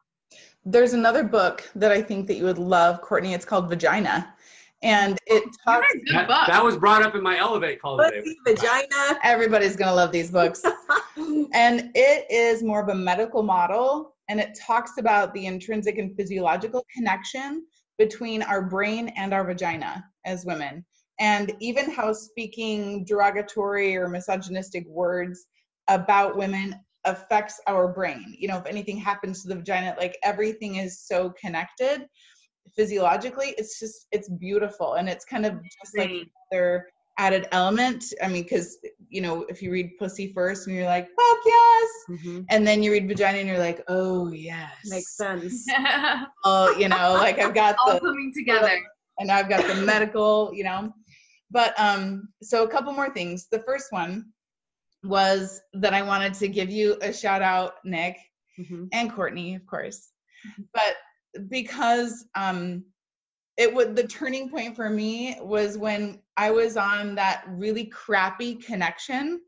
[0.65, 4.35] There's another book that i think that you would love courtney it's called vagina
[4.83, 6.47] and it talks read That, books.
[6.49, 8.21] that was brought up in my elevate call today.
[8.21, 9.19] Pussy, vagina.
[9.23, 10.63] everybody's gonna love these books
[11.55, 16.17] and it is more of a medical model and it talks about the intrinsic and
[16.17, 17.65] physiological connection
[17.99, 20.85] between our brain and our vagina as women
[21.21, 25.47] and even how speaking derogatory or misogynistic words
[25.89, 26.75] about women
[27.05, 31.31] affects our brain you know if anything happens to the vagina like everything is so
[31.41, 32.07] connected
[32.77, 36.11] physiologically it's just it's beautiful and it's kind of just like
[36.51, 36.87] another
[37.19, 38.79] added element i mean because
[39.09, 42.45] you know if you read pussy first and you're like fuck yes Mhm.
[42.51, 45.65] and then you read vagina and you're like oh yes Makes sense.
[46.45, 48.79] oh you know like i've got All the coming together.
[49.19, 50.93] and i've got the medical you know
[51.51, 54.27] but um so a couple more things the first one
[55.05, 58.17] was that i wanted to give you a shout out nick
[58.59, 58.89] Mhm.
[58.93, 60.11] and Courtney, of course.
[60.73, 60.97] But
[61.49, 62.85] because um,
[63.57, 68.55] it would the turning point for me was when I was on that really crappy
[68.55, 69.41] connection,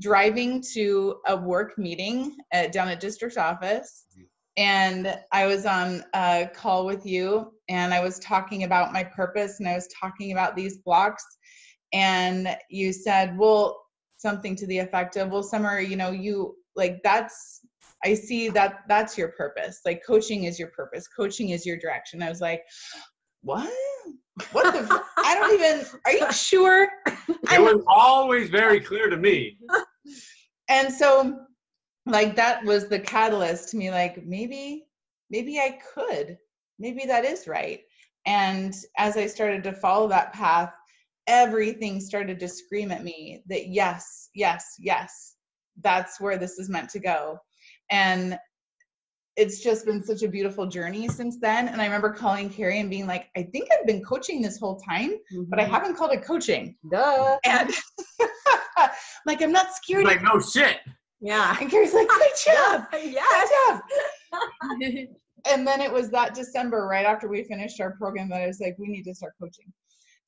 [0.00, 4.04] driving to a work meeting at, down at district office,
[4.56, 9.60] and I was on a call with you, and I was talking about my purpose,
[9.60, 11.24] and I was talking about these blocks,
[11.92, 13.78] and you said, well,
[14.20, 17.60] something to the effect of, well, Summer, you know, you like that's
[18.04, 19.80] I see that that's your purpose.
[19.84, 21.06] Like coaching is your purpose.
[21.06, 22.22] Coaching is your direction.
[22.22, 22.64] I was like,
[23.42, 23.70] what?
[24.52, 25.02] What the?
[25.16, 25.86] I don't even.
[26.06, 26.88] Are you sure?
[27.06, 29.58] It was always very clear to me.
[30.68, 31.40] And so,
[32.06, 33.90] like that was the catalyst to me.
[33.90, 34.86] Like maybe,
[35.30, 36.38] maybe I could.
[36.78, 37.80] Maybe that is right.
[38.24, 40.72] And as I started to follow that path,
[41.26, 45.36] everything started to scream at me that yes, yes, yes,
[45.82, 47.38] that's where this is meant to go.
[47.90, 48.38] And
[49.36, 51.68] it's just been such a beautiful journey since then.
[51.68, 54.80] And I remember calling Carrie and being like, I think I've been coaching this whole
[54.80, 55.14] time,
[55.48, 55.70] but I Mhm.
[55.70, 56.76] haven't called it coaching.
[56.90, 57.38] Duh.
[57.44, 57.70] And
[59.26, 60.04] like, I'm not scared.
[60.04, 60.78] Like no shit.
[61.20, 61.56] Yeah.
[61.60, 62.86] and Carrie's like, good job.
[62.92, 63.50] Yes.
[63.50, 63.80] Good
[64.32, 65.08] job.
[65.50, 68.60] and then it was that December, right after we finished our program, that I was
[68.60, 69.72] like, we need to start coaching.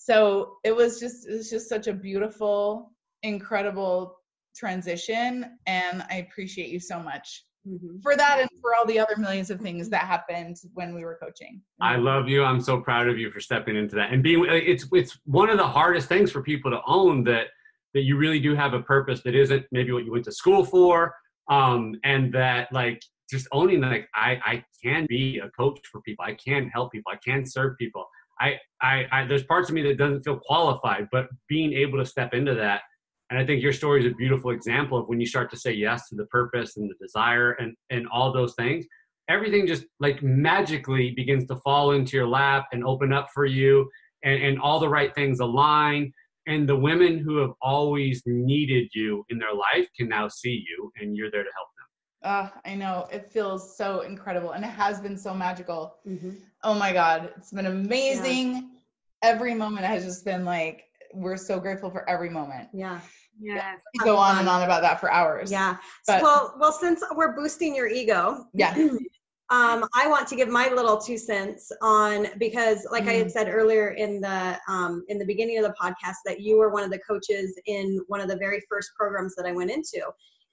[0.05, 2.91] So it was just it was just such a beautiful,
[3.23, 4.17] incredible
[4.57, 8.03] transition, and I appreciate you so much Mhm.
[8.03, 11.17] for that and for all the other millions of things that happened when we were
[11.23, 11.63] coaching.
[11.81, 12.43] I love you.
[12.43, 14.45] I'm so proud of you for stepping into that and being.
[14.49, 17.47] It's it's one of the hardest things for people to own that
[17.95, 20.65] that you really do have a purpose that isn't maybe what you went to school
[20.65, 21.15] for,
[21.49, 23.01] um, and that like
[23.31, 26.25] just owning like I I can be a coach for people.
[26.25, 27.13] I can help people.
[27.13, 28.05] I can serve people.
[28.41, 32.07] I I, I there's parts of me that doesn't feel qualified, but being able to
[32.07, 32.83] step into that.
[33.31, 35.73] And I think your story is a beautiful example of when you start to say
[35.73, 38.85] yes to the purpose and the desire and, and all those things
[39.29, 43.89] everything just like magically begins to fall into your lap and open up for you
[44.25, 46.13] and, and all the right things align
[46.47, 50.91] and the women who have always needed you in their life can now see you
[51.01, 51.87] and you're there to help them
[52.25, 55.97] Uh, I know it feels so incredible, and it has been so magical.
[56.07, 56.37] Mhm.
[56.65, 58.71] Oh my God, it's been amazing.
[59.23, 60.85] Every moment has just been like
[61.15, 62.69] we're so grateful for every moment.
[62.73, 63.01] Yeah.
[63.41, 63.75] Yeah.
[63.93, 65.51] We could go on and on about that for hours.
[65.51, 65.77] Yeah.
[66.07, 68.73] But- well, well, since we're boosting your ego, Yeah.
[69.51, 73.19] um, I want to give my little two cents on because, like I Mm.
[73.19, 76.71] had said earlier in the um, in the beginning of the podcast, that you were
[76.71, 80.01] one of the coaches in one of the very first programs that I went into,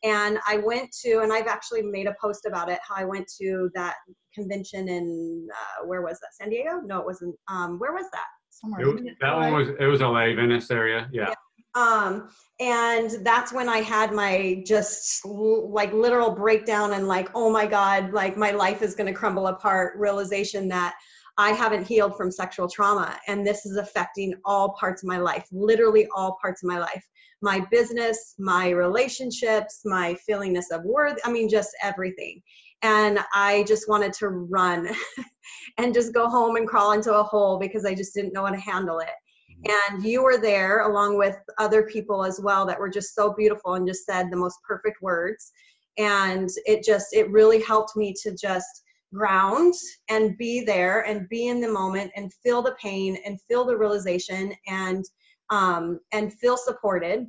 [0.03, 2.79] and I went to, and I've actually made a post about it.
[2.87, 3.95] How I went to that
[4.33, 6.33] convention in uh, where was that?
[6.33, 6.81] San Diego?
[6.85, 7.35] No, it wasn't.
[7.49, 8.25] Um, where was that?
[8.49, 8.81] Somewhere.
[8.81, 11.09] It was- that one was it was LA, Venice area.
[11.11, 11.33] Yeah.
[11.75, 12.29] um
[12.59, 18.11] and that's when i had my just like literal breakdown and like oh my god
[18.11, 20.95] like my life is going to crumble apart realization that
[21.37, 25.45] i haven't healed from sexual trauma and this is affecting all parts of my life
[25.51, 27.05] literally all parts of my life
[27.41, 32.41] my business my relationships my feelingness of worth i mean just everything.
[32.81, 34.89] And i just wanted to run
[35.77, 38.51] and just go home and crawl into a hole because i just didn't know how
[38.51, 39.09] to handle it.
[39.51, 39.95] Mm-hmm.
[39.95, 43.75] And you were there along with other people as well that were just so beautiful
[43.75, 45.51] and just said the most perfect words.
[45.97, 48.83] And it just it really helped me to just
[49.13, 49.73] ground
[50.09, 53.75] and be there and be in the moment and feel the pain and feel the
[53.75, 55.03] realization and
[55.49, 57.27] um, and feel supported.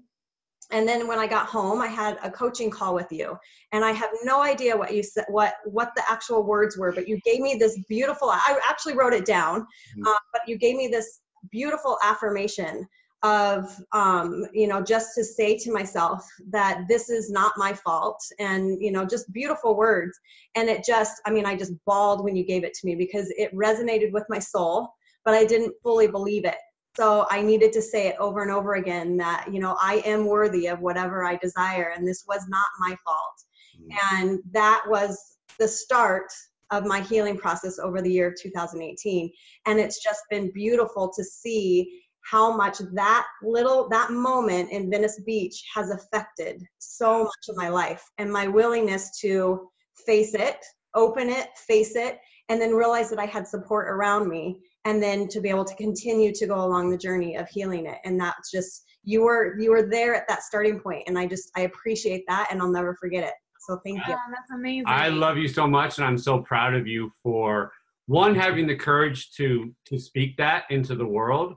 [0.72, 3.36] And then when i got home i had a coaching call with you.
[3.72, 7.08] And i have no idea what you said what what the actual words were but
[7.08, 9.66] you gave me this beautiful i actually wrote it down
[9.96, 10.06] Mhm.
[10.06, 12.86] uh, but you gave me this beautiful affirmation
[13.22, 18.20] of um, you know just to say to myself that this is not my fault
[18.38, 20.18] and you know just beautiful words.
[20.54, 23.26] And it just i mean i just bawled when you gave it to me because
[23.36, 24.88] it resonated with my soul
[25.24, 26.56] but i didn't fully believe it
[26.96, 30.26] so i needed to say it over and over again that you know i am
[30.26, 33.44] worthy of whatever i desire and this was not my fault.
[33.80, 33.96] Mm.
[34.12, 36.32] And that was the start
[36.70, 39.30] of my healing process over the year of 2018
[39.66, 45.20] and it's just been beautiful to see how much that little that moment in venice
[45.26, 49.68] beach has affected so much of my life and my willingness to
[50.06, 50.64] face it
[50.94, 52.18] open it face it
[52.48, 55.74] and then realize that i had support around me and then to be able to
[55.74, 59.70] continue to go along the journey of healing it and that's just you were you
[59.70, 62.94] were there at that starting point and i just i appreciate that and i'll never
[62.94, 64.84] forget it so thank you Oh, that's amazing.
[64.86, 67.70] I love you so much, and I'm so proud of you for
[68.06, 71.54] one having the courage to to speak that into the world,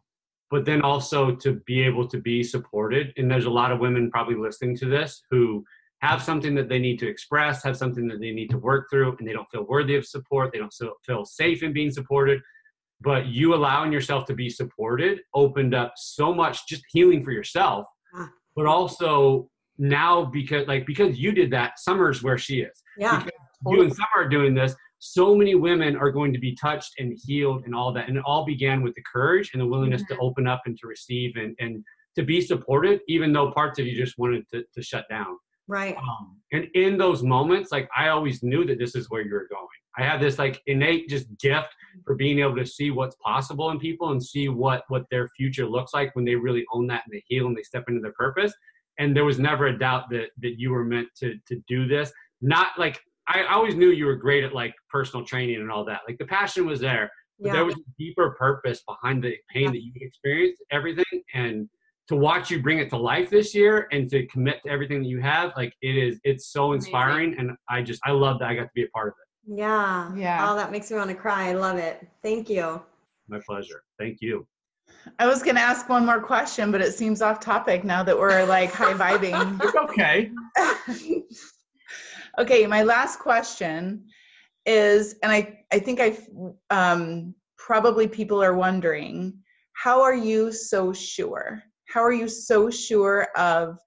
[0.52, 3.14] but then also to be able to be supported.
[3.18, 5.64] And there's a lot of women probably listening to this who
[6.02, 9.16] have something that they need to express, have something that they need to work through,
[9.18, 10.52] and they don't feel worthy of support.
[10.52, 12.42] They don't feel, feel safe in being supported.
[13.04, 17.86] But you allowing yourself to be supported opened up so much just healing for yourself,
[18.16, 18.30] Ah.
[18.56, 23.40] but also now because like because you did that, Summer's where she is yeah because
[23.72, 27.18] you and Summer are doing this, so many women are going to be touched and
[27.26, 28.08] healed and all that.
[28.08, 30.88] And it all began with the courage and the willingness to open up and to
[30.88, 31.84] receive and, and
[32.16, 35.38] to be supported, even though parts of you just wanted to, to shut down.
[35.68, 39.48] right Um, and in those moments, like I always knew that this is where you're
[39.48, 39.68] going.
[39.98, 41.70] I have this like innate just gift
[42.06, 45.66] for being able to see what's possible in people and see what what their future
[45.68, 48.14] looks like when they really own that and they heal and they step into their
[48.14, 48.54] purpose.
[49.00, 52.12] And there was never a doubt that that you were meant to to do this.
[52.42, 56.02] Not like I always knew you were great at like personal training and all that.
[56.08, 57.54] Like the passion was there, But Yeah.
[57.54, 61.70] there was a deeper purpose behind the pain that you experienced, everything, and
[62.10, 65.08] to watch you bring it to life this year and to commit to everything that
[65.08, 66.76] you have, like it is, it's so Amazing.
[66.92, 69.23] inspiring, and I just, I love that I got to be a part of it.
[69.46, 70.16] Yeah.
[70.16, 70.50] Yeah.
[70.50, 71.50] Oh, that makes me want to cry.
[71.50, 72.08] I love it.
[72.22, 72.82] Thank you.
[73.28, 73.84] My pleasure.
[74.00, 74.48] Thank you.
[75.20, 78.18] I was going to ask one more question, but it seems off topic now that
[78.18, 79.60] we're like high vibing.
[79.64, 80.32] It's okay.
[82.40, 84.06] okay, my last question
[84.66, 86.18] is, and I, I think I,
[86.70, 89.34] um, probably people are wondering,
[89.74, 91.62] how are you so sure?
[91.88, 93.78] How are you so sure of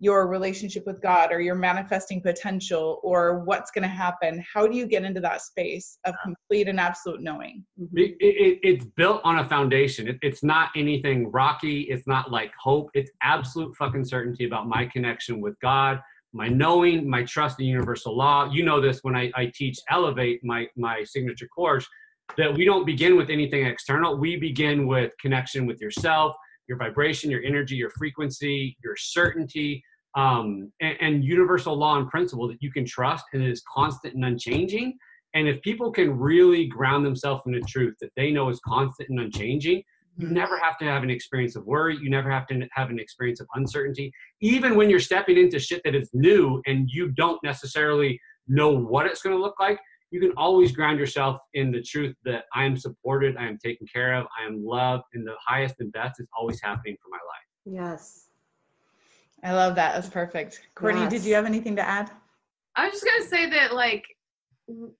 [0.00, 4.44] your relationship with God or your manifesting potential or what's going to happen?
[4.52, 7.64] How do you get into that space of complete and absolute knowing?
[7.94, 10.08] It, it, it's built on a foundation.
[10.08, 11.82] It, it's not anything rocky.
[11.82, 12.90] It's not like hope.
[12.94, 16.00] It's absolute fucking certainty about my connection with God,
[16.32, 18.50] my knowing, my trust in universal law.
[18.50, 21.86] You know this when I, I teach Elevate, my, my signature course,
[22.36, 24.16] that we don't begin with anything external.
[24.16, 26.34] We begin with connection with yourself,
[26.68, 29.82] your vibration, your energy, your frequency, your certainty,
[30.16, 34.24] um, and, and universal law and principle that you can trust and is constant and
[34.24, 34.96] unchanging.
[35.34, 39.08] And if people can really ground themselves in the truth that they know is constant
[39.08, 39.82] and unchanging,
[40.16, 41.98] you never have to have an experience of worry.
[42.00, 44.12] You never have to have an experience of uncertainty.
[44.40, 49.06] Even when you're stepping into shit that is new and you don't necessarily know what
[49.06, 49.80] it's going to look like,
[50.14, 53.84] you can always ground yourself in the truth that I am supported, I am taken
[53.84, 57.16] care of, I am loved, and the highest and best is always happening for my
[57.16, 57.82] life.
[57.82, 58.26] Yes.
[59.42, 59.92] I love that.
[59.92, 60.60] That's perfect.
[60.76, 62.12] Courtney, did you have anything to add?
[62.76, 64.04] I was just gonna say that like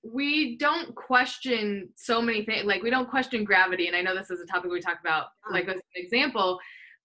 [0.03, 2.65] we don't question so many things.
[2.65, 5.27] Like we don't question gravity, and I know this is a topic we talk about,
[5.49, 6.59] like as an example.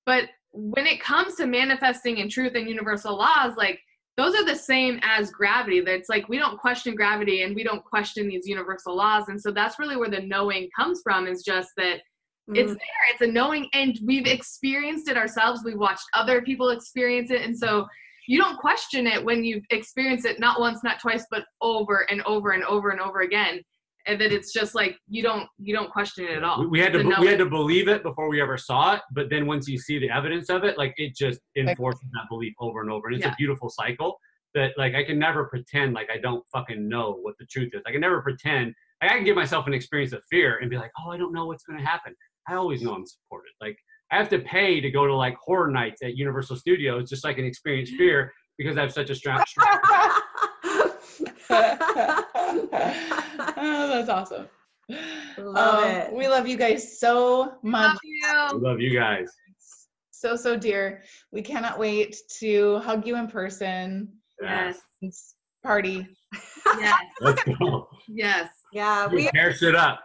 [0.04, 3.78] But when it comes to manifesting in truth and universal laws, like
[4.20, 5.80] those are the same as gravity.
[5.80, 9.50] That's like we don't question gravity and we don't question these universal laws, and so
[9.50, 11.26] that's really where the knowing comes from.
[11.26, 12.00] Is just that
[12.54, 12.74] it's Mm.
[12.74, 17.42] there it's a knowing and we've experienced it ourselves we've watched other people experience it
[17.42, 17.86] and so
[18.26, 22.22] you don't question it when you've experienced it not once not twice but over and
[22.22, 23.60] over and over and over again
[24.06, 26.80] and that it's just like you don't you don't question it at all We, we
[26.80, 29.68] had to we had to believe it before we ever saw it, but then once
[29.68, 33.08] you see the evidence of it, like it just enforces that belief over and over,
[33.08, 33.32] and it's Yeah.
[33.32, 34.18] a beautiful cycle.
[34.54, 37.82] That like I can never pretend like I don't fucking know what the truth is.
[37.86, 38.74] I can never pretend.
[39.00, 41.32] Like, I can give myself an experience of fear and be like, oh, I don't
[41.32, 42.14] know what's going to happen.
[42.48, 43.50] I always know I'm supported.
[43.60, 43.76] Like
[44.10, 47.28] I have to pay to go to like horror nights at Universal Studios just so
[47.28, 49.42] I can experience fear because I have such a strong.
[51.44, 51.76] strong
[53.56, 54.48] oh, that's awesome.
[55.38, 56.12] Love Um, it.
[56.12, 57.88] We love you guys so much.
[57.92, 58.20] Love you.
[58.26, 59.30] I love you guys.
[60.10, 61.02] So, so dear.
[61.32, 64.12] We cannot wait to hug you in person.
[64.42, 64.72] Yeah.
[65.00, 66.06] yes Party.
[66.78, 67.88] yes Let's go.
[68.08, 69.06] yes yeah.
[69.08, 70.00] We Tear shit up.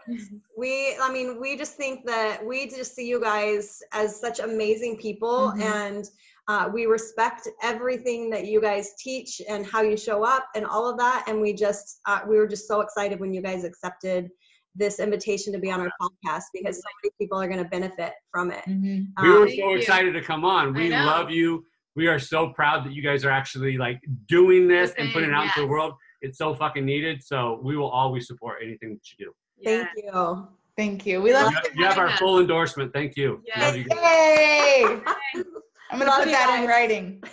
[0.57, 4.97] we i mean we just think that we just see you guys as such amazing
[4.97, 5.61] people Mhm.
[5.61, 6.05] and
[6.47, 10.87] uh, we respect everything that you guys teach and how you show up and all
[10.87, 14.29] of that and we just uh, we were just so excited when you guys accepted
[14.75, 18.13] this invitation to be on our podcast because so many people are going to benefit
[18.31, 19.07] from it Mhm.
[19.21, 19.77] We were Um, Thank so you.
[19.77, 20.73] excited to come on.
[20.73, 21.65] We love you.
[21.95, 25.33] We are so proud that you guys are actually like doing this and putting it
[25.33, 25.93] out into the world.
[26.21, 27.23] It's so fucking needed.
[27.23, 29.33] So we will always support anything that you do.
[29.63, 30.03] thank yes.
[30.13, 31.21] you Thank you.
[31.21, 32.19] We love You have, you have our Yes.
[32.19, 32.91] full endorsement.
[32.91, 33.41] Thank you.
[33.55, 33.97] We love you, guys.
[34.03, 35.51] Yay!
[35.91, 37.23] I'm gonna Love put you that in writing.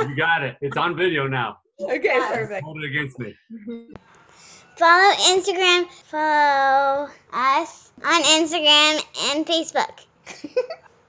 [0.00, 0.56] you got it.
[0.60, 1.58] It's on video now.
[1.80, 2.34] Okay, Yes.
[2.36, 2.64] perfect.
[2.64, 3.34] Hold it against me.
[4.76, 5.90] Follow Instagram.
[6.10, 9.02] Follow us on Instagram
[9.32, 10.04] and Facebook.